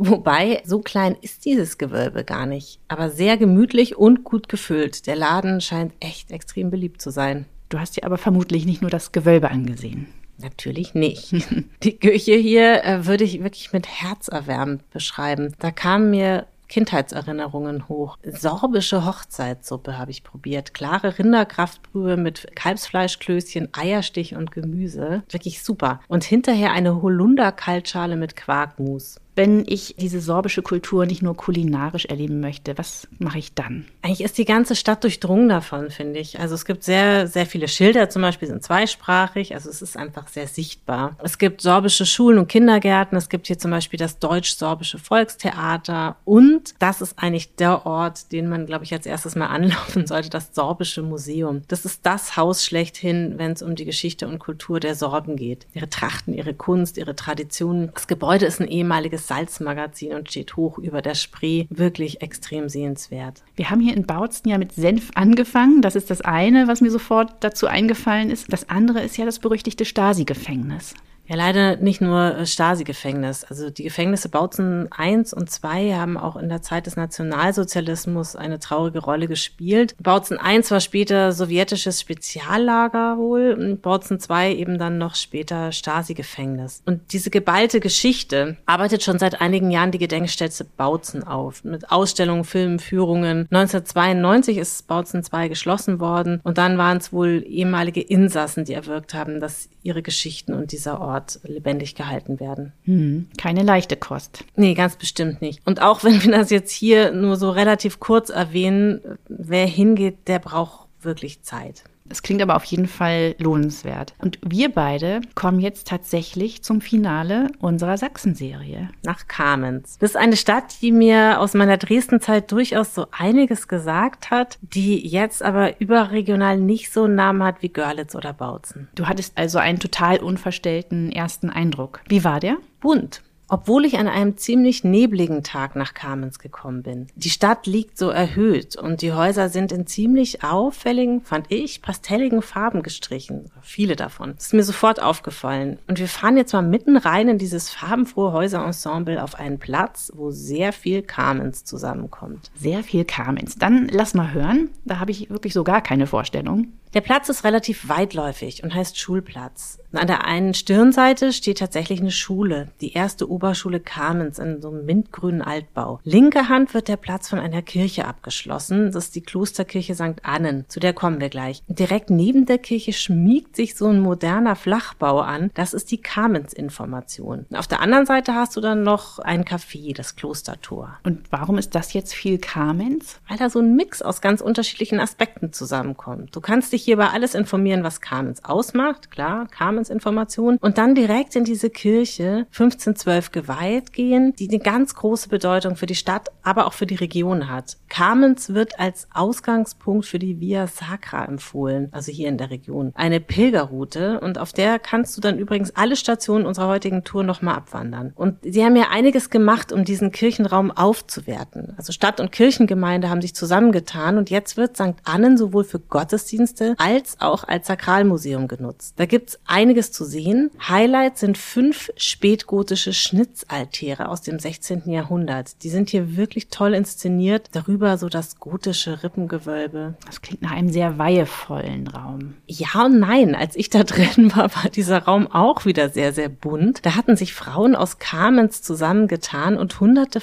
[0.00, 5.08] Wobei, so klein ist dieses Gewölbe gar nicht, aber sehr gemütlich und gut gefüllt.
[5.08, 7.46] Der Laden scheint echt extrem beliebt zu sein.
[7.68, 10.06] Du hast dir aber vermutlich nicht nur das Gewölbe angesehen.
[10.38, 11.32] Natürlich nicht.
[11.82, 15.52] Die Küche hier äh, würde ich wirklich mit herzerwärmend beschreiben.
[15.58, 18.18] Da kamen mir Kindheitserinnerungen hoch.
[18.22, 20.74] Sorbische Hochzeitssuppe habe ich probiert.
[20.74, 25.24] Klare Rinderkraftbrühe mit Kalbsfleischklößchen, Eierstich und Gemüse.
[25.30, 26.00] Wirklich super.
[26.08, 32.40] Und hinterher eine Holunder-Kaltschale mit Quarkmus wenn ich diese sorbische Kultur nicht nur kulinarisch erleben
[32.40, 32.76] möchte?
[32.76, 33.86] Was mache ich dann?
[34.02, 36.40] Eigentlich ist die ganze Stadt durchdrungen davon, finde ich.
[36.40, 40.26] Also es gibt sehr, sehr viele Schilder, zum Beispiel sind zweisprachig, also es ist einfach
[40.26, 41.16] sehr sichtbar.
[41.22, 46.74] Es gibt sorbische Schulen und Kindergärten, es gibt hier zum Beispiel das Deutsch-Sorbische Volkstheater und
[46.80, 50.52] das ist eigentlich der Ort, den man, glaube ich, als erstes mal anlaufen sollte, das
[50.52, 51.62] Sorbische Museum.
[51.68, 55.68] Das ist das Haus schlechthin, wenn es um die Geschichte und Kultur der Sorben geht.
[55.74, 57.92] Ihre Trachten, ihre Kunst, ihre Traditionen.
[57.94, 61.66] Das Gebäude ist ein ehemaliges Salzmagazin und steht hoch über der Spree.
[61.70, 63.42] Wirklich extrem sehenswert.
[63.54, 65.82] Wir haben hier in Bautzen ja mit Senf angefangen.
[65.82, 68.52] Das ist das eine, was mir sofort dazu eingefallen ist.
[68.52, 70.94] Das andere ist ja das berüchtigte Stasi-Gefängnis.
[71.28, 73.44] Ja, leider nicht nur Stasi-Gefängnis.
[73.44, 78.58] Also die Gefängnisse Bautzen 1 und 2 haben auch in der Zeit des Nationalsozialismus eine
[78.58, 79.94] traurige Rolle gespielt.
[80.02, 86.82] Bautzen 1 war später sowjetisches Speziallager wohl und Bautzen 2 eben dann noch später Stasi-Gefängnis.
[86.86, 91.62] Und diese geballte Geschichte arbeitet schon seit einigen Jahren die Gedenkstätte Bautzen auf.
[91.62, 93.46] Mit Ausstellungen, Filmen, Führungen.
[93.50, 99.12] 1992 ist Bautzen 2 geschlossen worden und dann waren es wohl ehemalige Insassen, die erwirkt
[99.12, 102.72] haben, dass ihre Geschichten und dieser Ort Ort lebendig gehalten werden.
[102.84, 104.44] Hm, keine leichte Kost.
[104.54, 105.66] Nee, ganz bestimmt nicht.
[105.66, 110.38] Und auch wenn wir das jetzt hier nur so relativ kurz erwähnen, wer hingeht, der
[110.38, 111.82] braucht wirklich Zeit.
[112.08, 114.14] Es klingt aber auf jeden Fall lohnenswert.
[114.18, 118.90] Und wir beide kommen jetzt tatsächlich zum Finale unserer Sachsen-Serie.
[119.04, 119.98] Nach Kamenz.
[119.98, 125.06] Das ist eine Stadt, die mir aus meiner Dresden-Zeit durchaus so einiges gesagt hat, die
[125.06, 128.88] jetzt aber überregional nicht so einen Namen hat wie Görlitz oder Bautzen.
[128.94, 132.00] Du hattest also einen total unverstellten ersten Eindruck.
[132.08, 132.56] Wie war der?
[132.80, 137.06] Bunt obwohl ich an einem ziemlich nebligen Tag nach Kamenz gekommen bin.
[137.16, 142.42] Die Stadt liegt so erhöht und die Häuser sind in ziemlich auffälligen, fand ich, pastelligen
[142.42, 143.50] Farben gestrichen.
[143.62, 144.34] Viele davon.
[144.36, 145.78] Das ist mir sofort aufgefallen.
[145.86, 150.30] Und wir fahren jetzt mal mitten rein in dieses farbenfrohe Häuserensemble auf einen Platz, wo
[150.30, 152.50] sehr viel Kamenz zusammenkommt.
[152.54, 153.56] Sehr viel Kamenz.
[153.56, 154.70] Dann lass mal hören.
[154.84, 156.68] Da habe ich wirklich so gar keine Vorstellung.
[156.94, 159.78] Der Platz ist relativ weitläufig und heißt Schulplatz.
[159.92, 164.84] An der einen Stirnseite steht tatsächlich eine Schule, die erste Oberschule Kamenz in so einem
[164.84, 166.00] mintgrünen Altbau.
[166.04, 168.92] Linke Hand wird der Platz von einer Kirche abgeschlossen.
[168.92, 170.24] Das ist die Klosterkirche St.
[170.24, 170.66] Annen.
[170.68, 171.62] Zu der kommen wir gleich.
[171.68, 175.50] Direkt neben der Kirche schmiegt sich so ein moderner Flachbau an.
[175.54, 177.46] Das ist die Kamenz-Information.
[177.54, 180.98] Auf der anderen Seite hast du dann noch ein Café, das Klostertor.
[181.02, 183.20] Und warum ist das jetzt viel Kamenz?
[183.26, 186.36] Weil da so ein Mix aus ganz unterschiedlichen Aspekten zusammenkommt.
[186.36, 189.10] Du kannst dich hierbei alles informieren, was Kamenz ausmacht.
[189.10, 194.94] Klar, Kamenz Namensinformation und dann direkt in diese Kirche 1512 geweiht gehen, die eine ganz
[194.94, 197.76] große Bedeutung für die Stadt, aber auch für die Region hat.
[197.88, 202.92] Kamenz wird als Ausgangspunkt für die Via Sacra empfohlen, also hier in der Region.
[202.94, 207.56] Eine Pilgerroute und auf der kannst du dann übrigens alle Stationen unserer heutigen Tour nochmal
[207.56, 208.12] abwandern.
[208.14, 211.74] Und sie haben ja einiges gemacht, um diesen Kirchenraum aufzuwerten.
[211.76, 214.94] Also Stadt- und Kirchengemeinde haben sich zusammengetan und jetzt wird St.
[215.04, 218.94] Annen sowohl für Gottesdienste Als auch als Sakralmuseum genutzt.
[218.96, 220.50] Da gibt's einiges zu sehen.
[220.68, 224.90] Highlight sind fünf spätgotische Schnitzaltäre aus dem 16.
[224.90, 225.62] Jahrhundert.
[225.62, 227.50] Die sind hier wirklich toll inszeniert.
[227.52, 229.94] Darüber so das gotische Rippengewölbe.
[230.06, 232.34] Das klingt nach einem sehr weihevollen Raum.
[232.46, 233.34] Ja und nein.
[233.34, 236.84] Als ich da drin war, war dieser Raum auch wieder sehr, sehr bunt.
[236.84, 240.20] Da hatten sich Frauen aus Kamenz zusammengetan und hunderte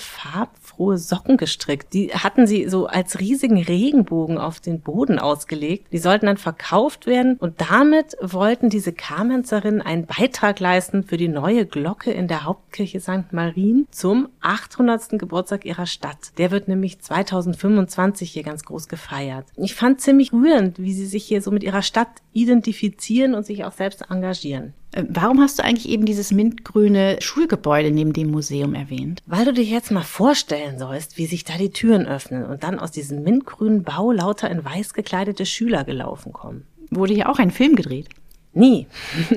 [0.75, 1.93] farbfrohe Socken gestrickt.
[1.93, 5.87] Die hatten sie so als riesigen Regenbogen auf den Boden ausgelegt.
[5.91, 11.27] Die sollten dann verkauft werden und damit wollten diese Kamenzerinnen einen Beitrag leisten für die
[11.27, 13.31] neue Glocke in der Hauptkirche St.
[13.31, 15.19] Marien zum 800.
[15.19, 16.37] Geburtstag ihrer Stadt.
[16.37, 19.45] Der wird nämlich 2025 hier ganz groß gefeiert.
[19.55, 23.63] Ich fand ziemlich rührend, wie sie sich hier so mit ihrer Stadt identifizieren und sich
[23.63, 24.73] auch selbst engagieren.
[24.95, 29.21] Äh, warum hast du eigentlich eben dieses mintgrüne Schulgebäude neben dem Museum erwähnt?
[29.25, 32.79] Weil du dir jetzt mal vorstellen sollst, wie sich da die Türen öffnen und dann
[32.79, 36.65] aus diesem mintgrünen Bau lauter in weiß gekleidete Schüler gelaufen kommen.
[36.89, 38.07] Wurde hier auch ein Film gedreht?
[38.53, 38.87] Nie.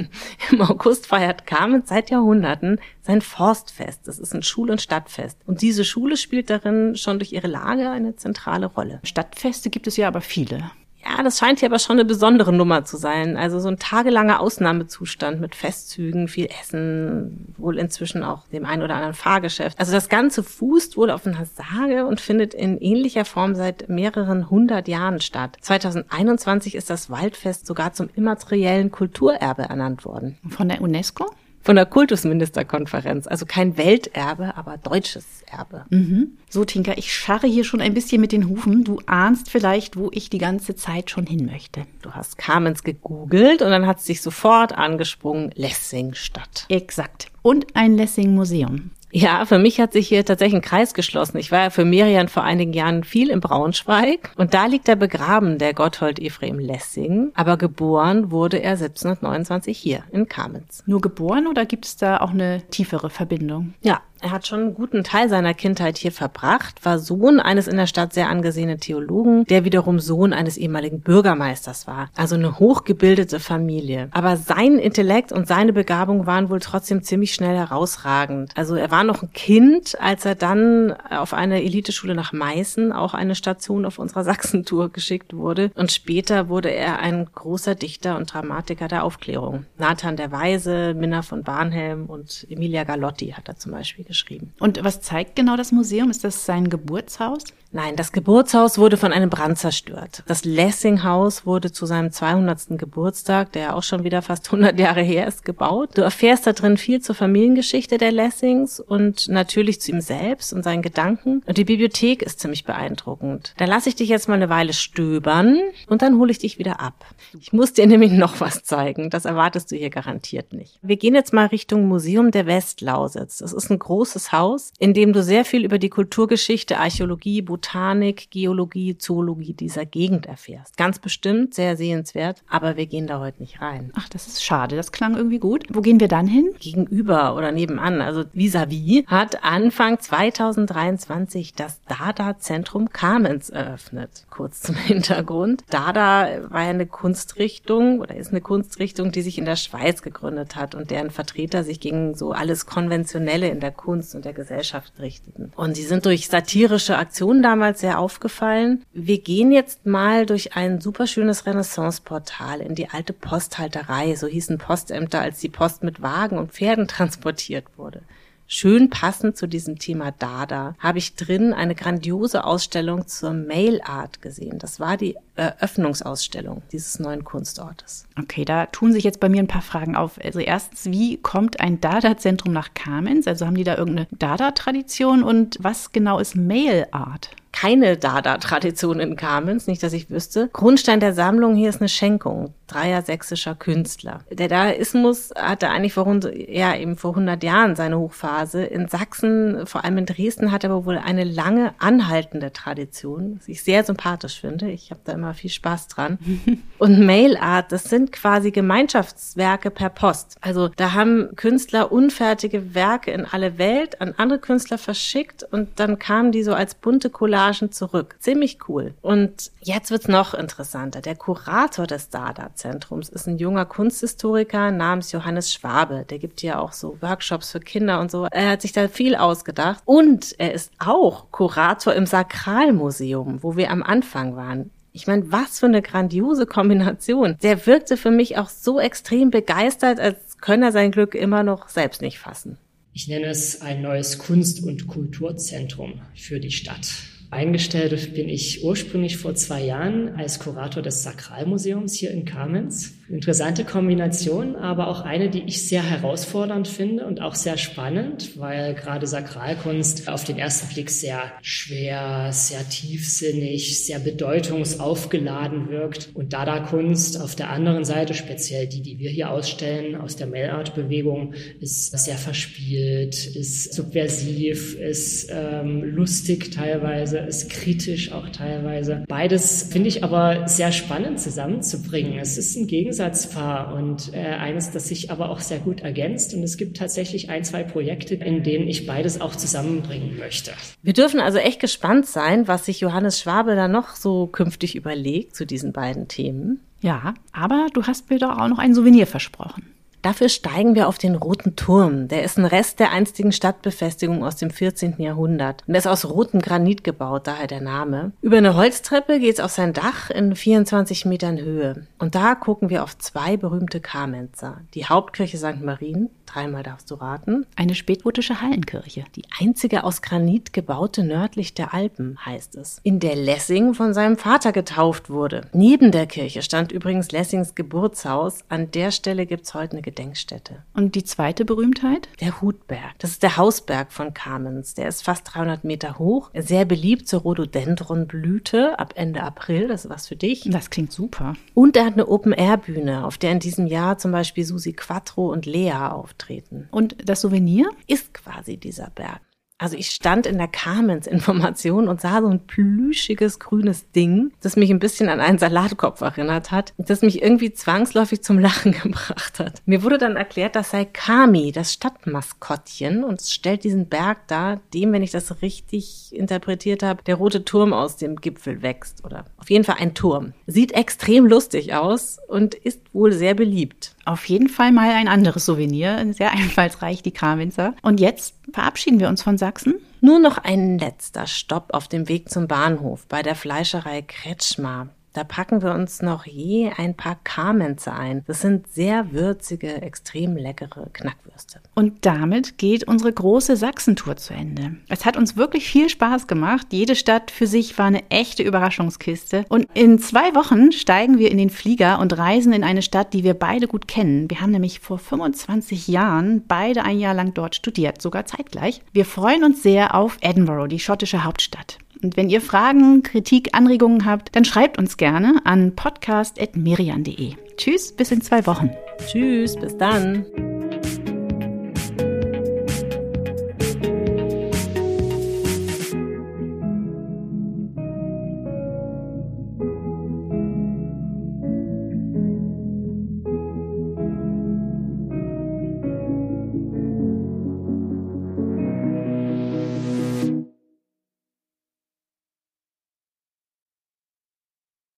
[0.52, 4.06] Im August feiert Kamenz seit Jahrhunderten sein Forstfest.
[4.06, 5.38] Das ist ein Schul- und Stadtfest.
[5.44, 9.00] Und diese Schule spielt darin schon durch ihre Lage eine zentrale Rolle.
[9.02, 10.70] Stadtfeste gibt es ja aber viele.
[11.08, 13.36] Ja, das scheint hier aber schon eine besondere Nummer zu sein.
[13.36, 18.94] Also so ein tagelanger Ausnahmezustand mit Festzügen, viel Essen, wohl inzwischen auch dem ein oder
[18.94, 19.78] anderen Fahrgeschäft.
[19.78, 24.50] Also das Ganze fußt wohl auf einer Sage und findet in ähnlicher Form seit mehreren
[24.50, 25.56] hundert Jahren statt.
[25.60, 30.36] 2021 ist das Waldfest sogar zum immateriellen Kulturerbe ernannt worden.
[30.48, 31.30] Von der UNESCO?
[31.68, 33.26] Von der Kultusministerkonferenz.
[33.26, 35.84] Also kein Welterbe, aber deutsches Erbe.
[35.90, 36.38] Mhm.
[36.48, 38.84] So, Tinka, ich scharre hier schon ein bisschen mit den Hufen.
[38.84, 41.82] Du ahnst vielleicht, wo ich die ganze Zeit schon hin möchte.
[42.00, 46.64] Du hast Kamenz gegoogelt und dann hat es dich sofort angesprungen, Lessingstadt.
[46.70, 47.30] Exakt.
[47.42, 48.92] Und ein Lessing-Museum.
[49.10, 51.38] Ja, für mich hat sich hier tatsächlich ein Kreis geschlossen.
[51.38, 54.96] Ich war ja für Miriam vor einigen Jahren viel in Braunschweig und da liegt er
[54.96, 57.30] begraben, der Gotthold Ephraim Lessing.
[57.34, 60.82] Aber geboren wurde er 1729 hier in Kamenz.
[60.86, 63.74] Nur geboren oder gibt es da auch eine tiefere Verbindung?
[63.80, 67.76] Ja, er hat schon einen guten Teil seiner Kindheit hier verbracht, war Sohn eines in
[67.76, 72.10] der Stadt sehr angesehenen Theologen, der wiederum Sohn eines ehemaligen Bürgermeisters war.
[72.16, 74.08] Also eine hochgebildete Familie.
[74.12, 78.52] Aber sein Intellekt und seine Begabung waren wohl trotzdem ziemlich schnell herausragend.
[78.56, 83.14] Also er war noch ein Kind, als er dann auf eine Eliteschule nach Meißen, auch
[83.14, 85.70] eine Station auf unserer Sachsentour, geschickt wurde.
[85.74, 89.66] Und später wurde er ein großer Dichter und Dramatiker der Aufklärung.
[89.78, 94.52] Nathan der Weise, Minna von Barnhelm und Emilia Galotti hat er zum Beispiel geschrieben.
[94.58, 96.10] Und was zeigt genau das Museum?
[96.10, 97.44] Ist das sein Geburtshaus?
[97.70, 100.22] Nein, das Geburtshaus wurde von einem Brand zerstört.
[100.26, 102.78] Das Lessinghaus wurde zu seinem 200.
[102.78, 105.90] Geburtstag, der auch schon wieder fast 100 Jahre her ist, gebaut.
[105.94, 110.62] Du erfährst da drin viel zur Familiengeschichte der Lessings und natürlich zu ihm selbst und
[110.62, 111.42] seinen Gedanken.
[111.44, 113.52] Und die Bibliothek ist ziemlich beeindruckend.
[113.58, 115.58] Da lasse ich dich jetzt mal eine Weile stöbern
[115.88, 117.04] und dann hole ich dich wieder ab.
[117.38, 119.10] Ich muss dir nämlich noch was zeigen.
[119.10, 120.78] Das erwartest du hier garantiert nicht.
[120.80, 123.38] Wir gehen jetzt mal Richtung Museum der Westlausitz.
[123.38, 128.30] Das ist ein großes Haus, in dem du sehr viel über die Kulturgeschichte, Archäologie, Botanik,
[128.30, 130.76] Geologie, Zoologie dieser Gegend erfährst.
[130.76, 133.90] Ganz bestimmt sehr sehenswert, aber wir gehen da heute nicht rein.
[133.96, 134.76] Ach, das ist schade.
[134.76, 135.64] Das klang irgendwie gut.
[135.68, 136.50] Wo gehen wir dann hin?
[136.60, 144.26] Gegenüber oder nebenan, also vis-à-vis, hat Anfang 2023 das Dada-Zentrum Kamenz eröffnet.
[144.30, 145.64] Kurz zum Hintergrund.
[145.68, 150.54] Dada war ja eine Kunstrichtung oder ist eine Kunstrichtung, die sich in der Schweiz gegründet
[150.54, 154.92] hat und deren Vertreter sich gegen so alles Konventionelle in der Kunst und der Gesellschaft
[155.00, 155.52] richteten.
[155.56, 158.84] Und sie sind durch satirische Aktionen damals sehr aufgefallen.
[158.92, 164.14] Wir gehen jetzt mal durch ein superschönes Renaissance-Portal in die alte Posthalterei.
[164.16, 168.02] So hießen Postämter, als die Post mit Wagen und Pferden transportiert wurde.
[168.50, 174.22] Schön passend zu diesem Thema Dada habe ich drin eine grandiose Ausstellung zur Mail Art
[174.22, 174.58] gesehen.
[174.58, 178.06] Das war die Eröffnungsausstellung dieses neuen Kunstortes.
[178.18, 180.18] Okay, da tun sich jetzt bei mir ein paar Fragen auf.
[180.24, 183.28] Also erstens, wie kommt ein Dada-Zentrum nach Kamenz?
[183.28, 187.30] Also haben die da irgendeine Dada-Tradition und was genau ist Mail Art?
[187.52, 190.48] Keine Dada-Tradition in Kamenz, nicht, dass ich wüsste.
[190.52, 194.20] Grundstein der Sammlung hier ist eine Schenkung dreier sächsischer Künstler.
[194.30, 198.62] Der Dadaismus hatte eigentlich vor, ja, eben vor 100 Jahren seine Hochphase.
[198.62, 203.48] In Sachsen, vor allem in Dresden, hat er aber wohl eine lange anhaltende Tradition, was
[203.48, 204.70] ich sehr sympathisch finde.
[204.70, 206.18] Ich habe da immer viel Spaß dran.
[206.78, 210.36] Und Mailart, das sind quasi Gemeinschaftswerke per Post.
[210.40, 215.98] Also da haben Künstler unfertige Werke in alle Welt an andere Künstler verschickt und dann
[215.98, 218.16] kamen die so als bunte Collagen zurück.
[218.18, 218.94] Ziemlich cool.
[219.00, 221.00] Und jetzt wird's noch interessanter.
[221.00, 226.04] Der Kurator des Dada-Zentrums ist ein junger Kunsthistoriker namens Johannes Schwabe.
[226.10, 228.26] Der gibt ja auch so Workshops für Kinder und so.
[228.30, 229.82] Er hat sich da viel ausgedacht.
[229.84, 234.70] Und er ist auch Kurator im Sakralmuseum, wo wir am Anfang waren.
[234.92, 237.36] Ich meine, was für eine grandiose Kombination.
[237.44, 241.68] Der wirkte für mich auch so extrem begeistert, als könne er sein Glück immer noch
[241.68, 242.58] selbst nicht fassen.
[242.94, 246.88] Ich nenne es ein neues Kunst- und Kulturzentrum für die Stadt.
[247.30, 252.97] Eingestellt bin ich ursprünglich vor zwei Jahren als Kurator des Sakralmuseums hier in Kamenz.
[253.10, 258.74] Interessante Kombination, aber auch eine, die ich sehr herausfordernd finde und auch sehr spannend, weil
[258.74, 267.18] gerade Sakralkunst auf den ersten Blick sehr schwer, sehr tiefsinnig, sehr bedeutungsaufgeladen wirkt und Dada-Kunst
[267.18, 272.18] auf der anderen Seite, speziell die, die wir hier ausstellen aus der Mail-Art-Bewegung, ist sehr
[272.18, 279.04] verspielt, ist subversiv, ist ähm, lustig teilweise, ist kritisch auch teilweise.
[279.08, 282.18] Beides finde ich aber sehr spannend zusammenzubringen.
[282.18, 286.34] Es ist ein Gegensatz Zusatzpaar und äh, eines, das sich aber auch sehr gut ergänzt.
[286.34, 290.52] Und es gibt tatsächlich ein, zwei Projekte, in denen ich beides auch zusammenbringen möchte.
[290.82, 295.36] Wir dürfen also echt gespannt sein, was sich Johannes Schwabe da noch so künftig überlegt
[295.36, 296.60] zu diesen beiden Themen.
[296.80, 299.77] Ja, aber du hast mir doch auch noch ein Souvenir versprochen.
[300.02, 302.08] Dafür steigen wir auf den Roten Turm.
[302.08, 304.94] Der ist ein Rest der einstigen Stadtbefestigung aus dem 14.
[304.98, 305.64] Jahrhundert.
[305.66, 308.12] Und ist aus rotem Granit gebaut, daher der Name.
[308.20, 311.86] Über eine Holztreppe geht's auf sein Dach in 24 Metern Höhe.
[311.98, 314.60] Und da gucken wir auf zwei berühmte Kamenzer.
[314.74, 315.62] Die Hauptkirche St.
[315.62, 317.46] Marien, dreimal darfst du raten.
[317.56, 319.04] Eine spätgotische Hallenkirche.
[319.16, 322.80] Die einzige aus Granit gebaute nördlich der Alpen, heißt es.
[322.82, 325.48] In der Lessing von seinem Vater getauft wurde.
[325.52, 328.44] Neben der Kirche stand übrigens Lessings Geburtshaus.
[328.48, 330.62] An der Stelle gibt's heute eine Gedenkstätte.
[330.74, 332.08] Und die zweite Berühmtheit?
[332.20, 332.98] Der Hutberg.
[332.98, 334.74] Das ist der Hausberg von Kamenz.
[334.74, 336.30] Der ist fast 300 Meter hoch.
[336.34, 339.68] Sehr beliebt zur Rhododendronblüte ab Ende April.
[339.68, 340.48] Das ist was für dich.
[340.50, 341.34] Das klingt super.
[341.54, 345.46] Und er hat eine Open-Air-Bühne, auf der in diesem Jahr zum Beispiel Susi Quattro und
[345.46, 345.72] Lea
[346.18, 346.68] auftreten.
[346.70, 347.70] Und das Souvenir?
[347.86, 349.20] Ist quasi dieser Berg.
[349.60, 354.70] Also ich stand in der Carmens-Information und sah so ein plüschiges grünes Ding, das mich
[354.70, 359.60] ein bisschen an einen Salatkopf erinnert hat, das mich irgendwie zwangsläufig zum Lachen gebracht hat.
[359.66, 364.60] Mir wurde dann erklärt, das sei Kami, das Stadtmaskottchen, und es stellt diesen Berg dar,
[364.74, 369.04] dem, wenn ich das richtig interpretiert habe, der rote Turm aus dem Gipfel wächst.
[369.04, 370.34] Oder auf jeden Fall ein Turm.
[370.46, 373.96] Sieht extrem lustig aus und ist wohl sehr beliebt.
[374.08, 377.74] Auf jeden Fall mal ein anderes Souvenir, sehr einfallsreich, die Krawinzer.
[377.82, 379.74] Und jetzt verabschieden wir uns von Sachsen.
[380.00, 384.88] Nur noch ein letzter Stopp auf dem Weg zum Bahnhof bei der Fleischerei Kretschmar.
[385.18, 388.22] Da packen wir uns noch je ein paar Kamenze ein.
[388.28, 391.58] Das sind sehr würzige, extrem leckere Knackwürste.
[391.74, 394.76] Und damit geht unsere große Sachsentour zu Ende.
[394.88, 396.68] Es hat uns wirklich viel Spaß gemacht.
[396.70, 399.44] Jede Stadt für sich war eine echte Überraschungskiste.
[399.48, 403.24] Und in zwei Wochen steigen wir in den Flieger und reisen in eine Stadt, die
[403.24, 404.30] wir beide gut kennen.
[404.30, 408.82] Wir haben nämlich vor 25 Jahren beide ein Jahr lang dort studiert, sogar zeitgleich.
[408.92, 411.78] Wir freuen uns sehr auf Edinburgh, die schottische Hauptstadt.
[412.02, 417.34] Und wenn ihr Fragen, Kritik, Anregungen habt, dann schreibt uns gerne an podcast.merian.de.
[417.56, 418.70] Tschüss, bis in zwei Wochen.
[419.06, 420.57] Tschüss, bis dann.